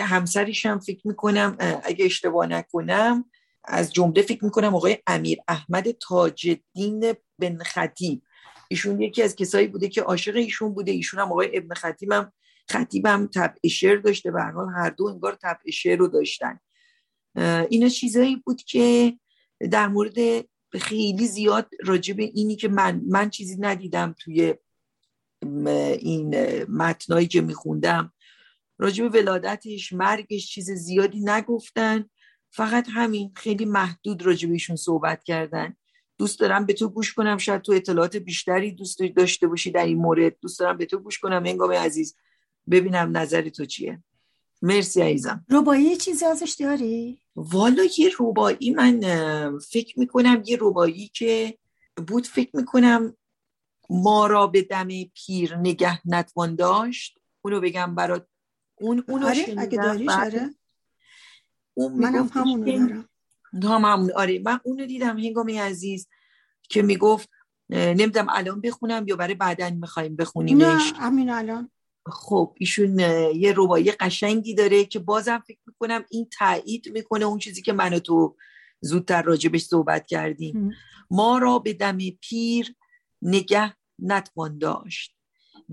همسرش 0.00 0.66
هم 0.66 0.78
فکر 0.78 1.08
می‌کنم 1.08 1.56
اگه 1.84 2.04
اشتباه 2.04 2.46
نکنم 2.46 3.30
از 3.64 3.92
جمله 3.92 4.22
فکر 4.22 4.44
می‌کنم 4.44 4.74
آقای 4.74 4.98
امیر 5.06 5.38
احمد 5.48 5.90
تاج 5.90 6.48
الدین 6.48 7.14
بن 7.38 7.58
خطیب 7.58 8.22
ایشون 8.68 9.00
یکی 9.00 9.22
از 9.22 9.36
کسایی 9.36 9.66
بوده 9.66 9.88
که 9.88 10.02
عاشق 10.02 10.36
ایشون 10.36 10.74
بوده. 10.74 10.92
ایشون 10.92 11.20
هم 11.20 11.32
آقای 11.32 11.56
ابن 11.56 11.74
خطیب 11.74 12.12
هم 12.12 12.32
خطیب 12.68 13.06
هم 13.06 13.26
طبع 13.26 13.68
شعر 13.68 13.96
داشته. 13.96 14.30
به 14.30 14.42
حال 14.42 14.68
هر 14.76 14.90
دو 14.90 15.04
انگار 15.04 15.34
طبع 15.34 15.70
شعر 15.70 15.98
رو 15.98 16.08
داشتن. 16.08 16.60
اینا 17.68 17.88
چیزایی 17.88 18.36
بود 18.36 18.62
که 18.62 19.18
در 19.70 19.88
مورد 19.88 20.44
خیلی 20.80 21.26
زیاد 21.26 21.70
راجع 21.84 22.14
به 22.14 22.22
اینی 22.22 22.56
که 22.56 22.68
من 22.68 23.02
من 23.08 23.30
چیزی 23.30 23.56
ندیدم 23.60 24.14
توی 24.18 24.54
این 25.98 26.34
متنایی 26.64 27.26
که 27.26 27.40
میخوندم. 27.40 28.12
به 28.78 29.08
ولادتش 29.08 29.92
مرگش 29.92 30.46
چیز 30.46 30.70
زیادی 30.70 31.20
نگفتن. 31.20 32.10
فقط 32.54 32.86
همین 32.90 33.32
خیلی 33.34 33.64
محدود 33.64 34.22
راجع 34.22 34.48
بهشون 34.48 34.76
صحبت 34.76 35.24
کردن. 35.24 35.76
دوست 36.18 36.40
دارم 36.40 36.66
به 36.66 36.72
تو 36.72 36.88
گوش 36.88 37.14
کنم 37.14 37.38
شاید 37.38 37.62
تو 37.62 37.72
اطلاعات 37.72 38.16
بیشتری 38.16 38.72
دوست 38.72 39.02
داشته 39.02 39.46
باشی 39.46 39.70
در 39.70 39.84
این 39.84 39.98
مورد. 39.98 40.40
دوست 40.40 40.60
دارم 40.60 40.76
به 40.76 40.86
تو 40.86 40.98
گوش 40.98 41.18
کنم. 41.18 41.42
انگام 41.46 41.72
عزیز 41.72 42.16
ببینم 42.70 43.16
نظر 43.16 43.48
تو 43.48 43.64
چیه. 43.64 44.02
مرسی 44.62 45.02
عزیزم. 45.02 45.44
روبایی 45.48 45.96
چیزی 45.96 46.24
ازش 46.24 46.56
داری؟ 46.60 47.18
والا 47.36 47.82
یه 47.98 48.08
روبایی 48.18 48.70
من 48.70 49.00
فکر 49.58 49.98
می‌کنم 50.00 50.42
یه 50.46 50.56
روبایی 50.56 51.08
که 51.08 51.58
بود. 52.06 52.26
فکر 52.26 52.56
می‌کنم 52.56 53.16
ما 53.90 54.26
را 54.26 54.46
به 54.46 54.62
دم 54.62 54.88
پیر 55.14 55.56
نگه 55.56 56.08
نتوان 56.08 56.54
داشت. 56.54 57.18
اونو 57.42 57.60
بگم 57.60 57.94
برات. 57.94 58.26
اون 58.80 59.04
اونو 59.08 59.26
آره 59.26 59.54
اگه 59.58 59.78
داری 59.78 60.08
آره. 60.10 60.54
اون 61.74 61.92
منم 61.92 62.30
همونو 62.32 62.64
دارم. 62.64 63.08
هم 63.54 63.84
همون 63.84 64.12
آره 64.12 64.38
من 64.38 64.60
اونو 64.64 64.86
دیدم 64.86 65.18
هنگامی 65.18 65.58
عزیز 65.58 66.08
که 66.62 66.82
می‌گفت 66.82 67.30
نمیدم 67.70 68.26
الان 68.30 68.60
بخونم 68.60 69.04
یا 69.08 69.16
برای 69.16 69.34
بعدا 69.34 69.70
می‌خوایم 69.70 70.16
بخونیمش 70.16 70.92
نه 70.92 70.98
همین 70.98 71.30
الان. 71.30 71.70
خب 72.06 72.54
ایشون 72.58 72.98
یه 73.34 73.52
روایی 73.52 73.92
قشنگی 73.92 74.54
داره 74.54 74.84
که 74.84 74.98
بازم 74.98 75.42
فکر 75.46 75.60
می‌کنم 75.66 76.04
این 76.10 76.28
تایید 76.38 76.88
می‌کنه 76.88 77.24
اون 77.24 77.38
چیزی 77.38 77.62
که 77.62 77.72
من 77.72 77.94
و 77.94 77.98
تو 77.98 78.36
زودتر 78.80 79.22
راجبش 79.22 79.62
صحبت 79.62 80.06
کردیم. 80.06 80.70
ما 81.10 81.38
را 81.38 81.58
به 81.58 81.72
دم 81.72 81.98
پیر 82.20 82.74
نگه 83.22 83.76
نتوان 83.98 84.58
داشت. 84.58 85.16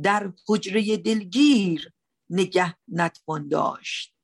در 0.03 0.33
حجره 0.47 0.97
دلگیر 0.97 1.91
نگه 2.29 2.75
نتوان 2.87 3.47
داشت. 3.47 4.15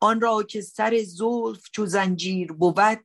آن 0.00 0.20
را 0.20 0.42
که 0.42 0.60
سر 0.60 1.02
زلف 1.02 1.70
چو 1.72 1.86
زنجیر 1.86 2.52
بود 2.52 3.04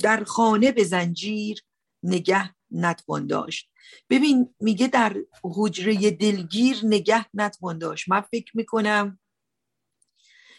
در 0.00 0.24
خانه 0.24 0.72
به 0.72 0.84
زنجیر 0.84 1.62
نگه 2.02 2.54
نتوان 2.70 3.26
داشت. 3.26 3.70
ببین 4.10 4.54
میگه 4.60 4.86
در 4.86 5.16
حجره 5.42 6.10
دلگیر 6.10 6.80
نگه 6.82 7.26
نتوان 7.34 7.78
داشت. 7.78 8.08
من 8.08 8.20
فکر 8.20 8.56
می‌کنم 8.56 9.18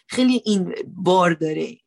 خیلی 0.08 0.42
این 0.44 0.74
بار 0.86 1.34
داره. 1.34 1.78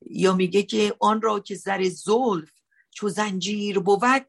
یا 0.00 0.32
میگه 0.32 0.62
که 0.62 0.96
آن 1.00 1.22
را 1.22 1.40
که 1.40 1.54
سر 1.54 1.88
زلف 1.88 2.50
چو 2.90 3.08
زنجیر 3.08 3.78
بود 3.78 4.26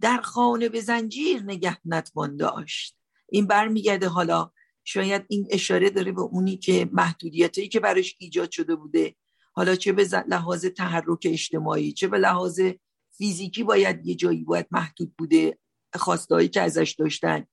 در 0.00 0.20
خانه 0.20 0.68
به 0.68 0.80
زنجیر 0.80 1.42
نگه 1.42 1.78
نتوان 1.84 2.36
داشت. 2.36 2.96
این 3.28 3.46
برمیگرده 3.46 4.08
حالا 4.08 4.50
شاید 4.88 5.24
این 5.28 5.46
اشاره 5.50 5.90
داره 5.90 6.12
به 6.12 6.20
اونی 6.20 6.56
که 6.56 6.88
محدودیتی 6.92 7.68
که 7.68 7.80
براش 7.80 8.16
ایجاد 8.18 8.50
شده 8.50 8.74
بوده. 8.74 9.14
حالا 9.52 9.76
چه 9.76 9.92
به 9.92 10.08
لحاظ 10.28 10.66
تحرک 10.66 11.18
اجتماعی 11.24 11.92
چه 11.92 12.08
به 12.08 12.18
لحاظ 12.18 12.60
فیزیکی 13.18 13.62
باید 13.62 14.06
یه 14.06 14.14
جایی 14.14 14.44
باید 14.44 14.66
محدود 14.70 15.12
بوده 15.18 15.58
خواستهایی 15.94 16.48
که 16.48 16.60
ازش 16.60 16.96
داشتن. 16.98 17.46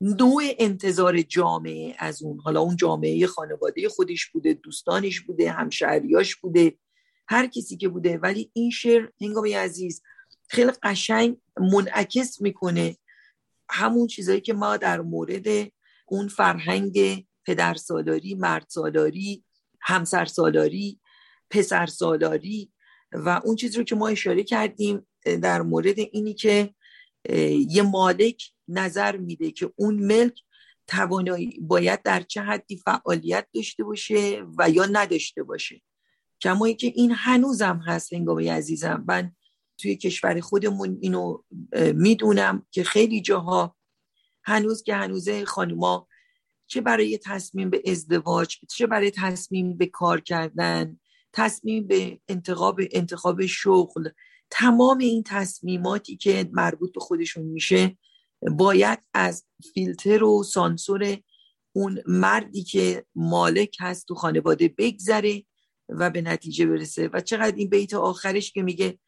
نوع 0.00 0.42
انتظار 0.58 1.22
جامعه 1.22 1.94
از 1.98 2.22
اون. 2.22 2.40
حالا 2.40 2.60
اون 2.60 2.76
جامعه 2.76 3.26
خانواده 3.26 3.88
خودش 3.88 4.26
بوده 4.26 4.54
دوستانش 4.54 5.20
بوده 5.20 5.50
همشهریاش 5.50 6.36
بوده 6.36 6.78
هر 7.28 7.46
کسی 7.46 7.76
که 7.76 7.88
بوده. 7.88 8.18
ولی 8.18 8.50
این 8.52 8.70
شعر 8.70 9.08
هنگامی 9.20 9.52
عزیز 9.52 10.02
خیلی 10.48 10.72
قشنگ 10.82 11.36
منعکس 11.72 12.40
می‌کنه 12.40 12.96
همون 13.70 14.06
چیزایی 14.06 14.40
که 14.40 14.52
ما 14.52 14.76
در 14.76 15.00
مورد 15.00 15.77
اون 16.08 16.28
فرهنگ 16.28 17.26
پدر 17.46 17.74
سالاری 17.74 18.34
مرد 18.34 18.66
سالاری 18.68 19.44
همسر 19.80 20.24
سالاری 20.24 21.00
پسر 21.50 21.86
سالاری 21.86 22.72
و 23.12 23.40
اون 23.44 23.56
چیزی 23.56 23.78
رو 23.78 23.84
که 23.84 23.94
ما 23.94 24.08
اشاره 24.08 24.42
کردیم 24.42 25.06
در 25.42 25.62
مورد 25.62 25.98
اینی 25.98 26.34
که 26.34 26.74
یه 27.68 27.82
مالک 27.82 28.42
نظر 28.68 29.16
میده 29.16 29.50
که 29.50 29.72
اون 29.76 29.94
ملک 29.94 30.42
توانایی 30.86 31.60
باید 31.60 32.02
در 32.02 32.22
چه 32.22 32.42
حدی 32.42 32.76
فعالیت 32.76 33.46
داشته 33.54 33.84
باشه 33.84 34.44
و 34.58 34.70
یا 34.70 34.86
نداشته 34.86 35.42
باشه. 35.42 35.82
کما 36.40 36.72
که 36.72 36.86
این 36.86 37.12
هنوزم 37.16 37.80
هست 37.86 38.12
هنگامی 38.12 38.48
عزیزم. 38.48 39.04
من 39.08 39.32
توی 39.78 39.96
کشور 39.96 40.40
خودمون 40.40 40.98
اینو 41.00 41.42
می‌دونم 41.94 42.66
که 42.70 42.84
خیلی 42.84 43.20
جاها 43.20 43.76
هنوز 44.42 44.82
که 44.82 44.94
هنوز 44.94 45.28
خانوما 45.30 46.08
چه 46.66 46.80
برای 46.80 47.18
تصمیم 47.18 47.70
به 47.70 47.82
ازدواج 47.86 48.56
چه 48.68 48.86
برای 48.86 49.10
تصمیم 49.10 49.76
به 49.76 49.86
کار 49.86 50.20
کردن 50.20 51.00
تصمیم 51.32 51.86
به 51.86 52.20
انتخاب 52.28 52.80
انتخاب 52.92 53.46
شغل 53.46 54.08
تمام 54.50 54.98
این 54.98 55.22
تصمیماتی 55.22 56.16
که 56.16 56.50
مربوط 56.52 56.92
به 56.92 57.00
خودشون 57.00 57.44
میشه 57.44 57.98
باید 58.50 58.98
از 59.14 59.46
فیلتر 59.74 60.24
و 60.24 60.42
سانسور 60.42 61.18
اون 61.72 62.02
مردی 62.06 62.62
که 62.62 63.04
مالک 63.14 63.76
هست 63.80 64.06
تو 64.08 64.14
خانواده 64.14 64.74
بگذره 64.78 65.44
و 65.88 66.10
به 66.10 66.22
نتیجه 66.22 66.66
برسه. 66.66 67.10
و 67.12 67.20
چقدر 67.20 67.56
این 67.56 67.68
بیت 67.68 67.94
آخرش 67.94 68.52
که 68.52 68.62
میگه 68.62 68.98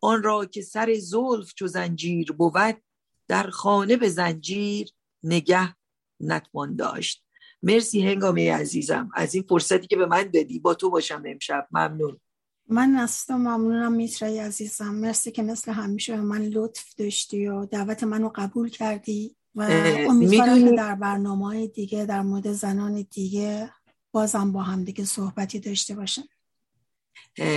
آن 0.00 0.22
را 0.22 0.44
که 0.44 0.62
سر 0.62 0.94
زلف 0.94 1.54
چو 1.54 1.66
زنجیر 1.66 2.32
بود 2.32 2.82
در 3.30 3.50
خانه 3.50 3.96
به 3.96 4.08
زنجیر 4.08 4.90
نگه 5.22 5.74
نتوان 6.20 6.76
داشت. 6.76 7.24
مرسی 7.62 8.08
هنگامی 8.08 8.48
عزیزم 8.48 9.10
از 9.14 9.34
این 9.34 9.44
فرصتی 9.48 9.86
که 9.86 9.96
به 9.96 10.06
من 10.06 10.22
دادی. 10.22 10.58
با 10.58 10.74
تو 10.74 10.90
باشم 10.90 11.22
امشب. 11.26 11.68
ممنون. 11.70 12.20
من 12.68 12.94
از 12.94 13.24
ممنونم 13.28 13.92
میترای 13.92 14.38
عزیزم. 14.38 14.94
مرسی 14.94 15.30
که 15.30 15.42
مثل 15.42 15.72
همیشه 15.72 16.16
من 16.16 16.42
لطف 16.42 16.94
داشتی 16.94 17.46
و 17.46 17.66
دعوت 17.66 18.04
منو 18.04 18.30
قبول 18.34 18.68
کردی 18.68 19.36
و 19.54 19.62
امیدوارم 20.08 20.64
که 20.64 20.72
در 20.76 20.94
برنامه 20.94 21.66
دیگه 21.66 22.04
در 22.04 22.22
مورد 22.22 22.52
زنان 22.52 23.06
دیگه 23.10 23.72
بازم 24.12 24.52
با 24.52 24.62
هم 24.62 24.84
دیگه 24.84 25.04
صحبتی 25.04 25.60
داشته 25.60 25.94
باشم. 25.94 26.24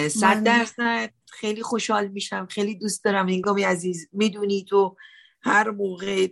صد 0.09 0.43
درصد. 0.43 1.09
خیلی 1.29 1.63
خوشحال 1.63 2.07
میشم. 2.07 2.47
خیلی 2.49 2.75
دوست 2.75 3.03
دارم. 3.03 3.29
هنگامی 3.29 3.63
عزیز 3.63 4.09
می‌دونی 4.11 4.65
تو 4.69 4.97
هر 5.43 5.71
موقع 5.71 6.27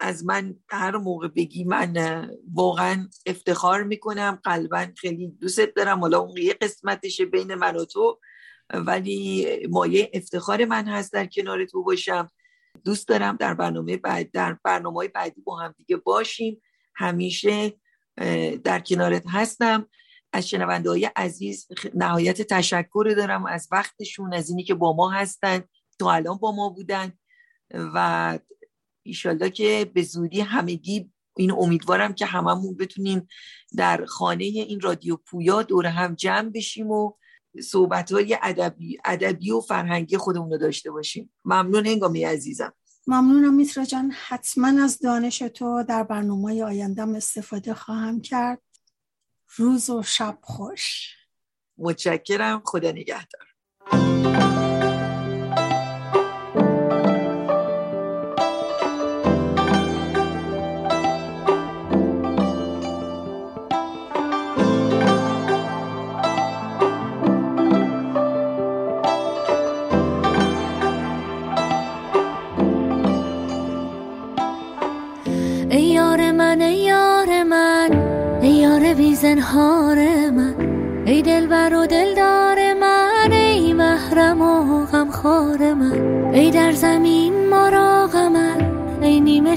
از 0.00 0.24
من 0.24 0.54
هر 0.68 0.96
موقع 0.96 1.28
بگی 1.28 1.64
من 1.64 2.28
واقعا 2.54 3.08
افتخار 3.26 3.82
می‌کنم 3.82 4.40
قلبا 4.44 4.86
خیلی 4.96 5.28
دوست 5.28 5.60
دارم. 5.76 6.00
حالا 6.00 6.18
اون 6.18 6.36
یه 6.36 6.54
قسمتشه 6.54 7.24
بین 7.24 7.54
من 7.54 7.76
و 7.76 7.84
تو 7.84 8.20
ولی 8.74 9.48
مایه 9.70 10.10
افتخار 10.14 10.64
من 10.64 10.88
هست 10.88 11.12
در 11.12 11.26
کنار 11.26 11.64
تو 11.64 11.82
باشم. 11.82 12.28
دوست 12.84 13.08
دارم 13.08 13.36
در 13.36 13.54
برنامه 13.54 13.96
بعد 13.96 14.30
در 14.30 14.58
برنامه 14.64 15.08
بعدی 15.08 15.40
با 15.40 15.56
هم 15.56 15.74
دیگه 15.76 15.96
باشیم. 15.96 16.62
همیشه 16.94 17.72
در 18.64 18.80
کنارت 18.80 19.24
هستم. 19.28 19.88
از 20.32 20.48
شنونده 20.48 20.90
های 20.90 21.10
عزیز 21.16 21.68
نهایت 21.94 22.42
تشکر 22.42 23.14
دارم 23.16 23.46
از 23.46 23.68
وقتشون 23.72 24.34
از 24.34 24.50
اینی 24.50 24.64
که 24.64 24.74
با 24.74 24.96
ما 24.96 25.10
هستن. 25.10 25.64
تا 25.98 26.12
الان 26.12 26.38
با 26.38 26.52
ما 26.52 26.68
بودن. 26.68 27.12
و 27.70 28.38
ایشالله 29.02 29.50
که 29.50 29.90
به 29.94 30.02
زودی 30.02 30.40
همگی 30.40 31.10
این 31.36 31.52
امیدوارم 31.52 32.14
که 32.14 32.26
هممون 32.26 32.76
بتونیم 32.76 33.28
در 33.76 34.04
خانه 34.04 34.44
این 34.44 34.80
رادیو 34.80 35.16
پویا 35.16 35.62
دور 35.62 35.86
هم 35.86 36.14
جمع 36.14 36.50
بشیم 36.50 36.90
و 36.90 37.12
صحبت 37.62 38.12
های 38.12 38.38
ادبی, 38.42 38.98
ادبی 39.04 39.50
و 39.50 39.60
فرهنگی 39.60 40.16
خودمون 40.16 40.50
رو 40.50 40.58
داشته 40.58 40.90
باشیم. 40.90 41.32
ممنون 41.44 41.86
انگامی 41.86 42.24
عزیزم. 42.24 42.72
ممنونم 43.06 43.54
میترا 43.54 43.84
جان. 43.84 44.12
حتما 44.26 44.82
از 44.84 44.98
دانش 44.98 45.38
تو 45.38 45.84
در 45.88 46.02
برنامه 46.02 46.64
آیندم 46.64 47.14
استفاده 47.14 47.74
خواهم 47.74 48.20
کرد. 48.20 48.62
روز 49.56 49.90
و 49.90 50.02
شب 50.02 50.38
خوش. 50.42 51.16
متشکرم. 51.78 52.62
خدا 52.64 52.90
نگهدار. 52.90 53.54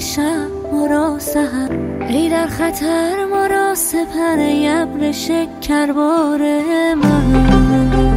شب 0.00 0.50
ما 0.72 0.86
را 0.86 1.18
سهر 1.18 1.72
ای 2.08 2.28
در 2.28 2.46
خطر 2.46 3.24
ما 3.24 3.46
را 3.46 3.74
سپر 3.74 4.38
ابر 4.64 5.12
شکربار 5.12 6.40
من. 6.94 8.07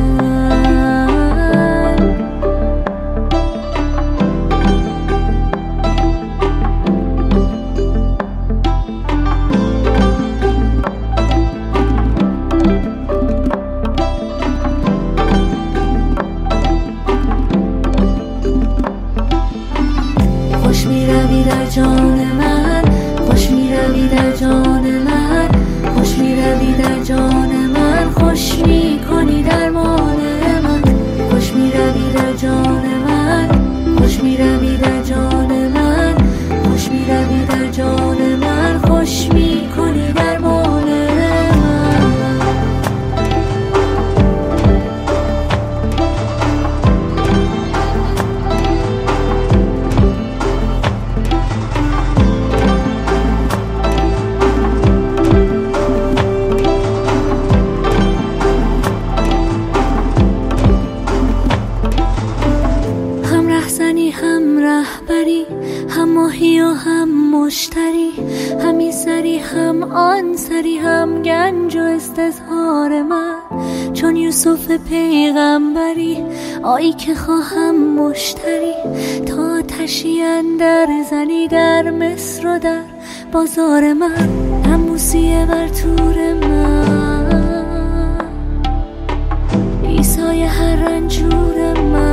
مشتری 67.62 68.12
همی 68.64 68.92
سری 68.92 69.38
هم 69.38 69.84
آن 69.84 70.38
سری 70.38 70.78
هم 70.78 71.22
گنج 71.22 71.76
و 71.78 71.80
استظهار 71.80 73.02
من. 73.04 73.36
چون 73.94 74.16
یوسف 74.16 74.72
پیغمبری 74.72 76.24
آی 76.64 76.94
که 76.94 77.16
خواهم 77.16 77.76
مشتری. 77.96 78.74
تا 79.26 79.62
تشیان 79.62 80.58
در 80.58 80.88
زنی 81.10 81.48
در 81.48 81.92
مصر 81.92 82.48
و 82.48 82.60
در 82.60 82.84
بازار 83.32 83.94
من. 83.94 84.30
اموسیه 84.66 85.46
بر 85.46 85.68
تور 85.68 86.34
من. 86.34 88.22
ایسای 89.84 90.44
هر 90.44 90.76
رنجور 90.76 91.80
من. 91.80 92.11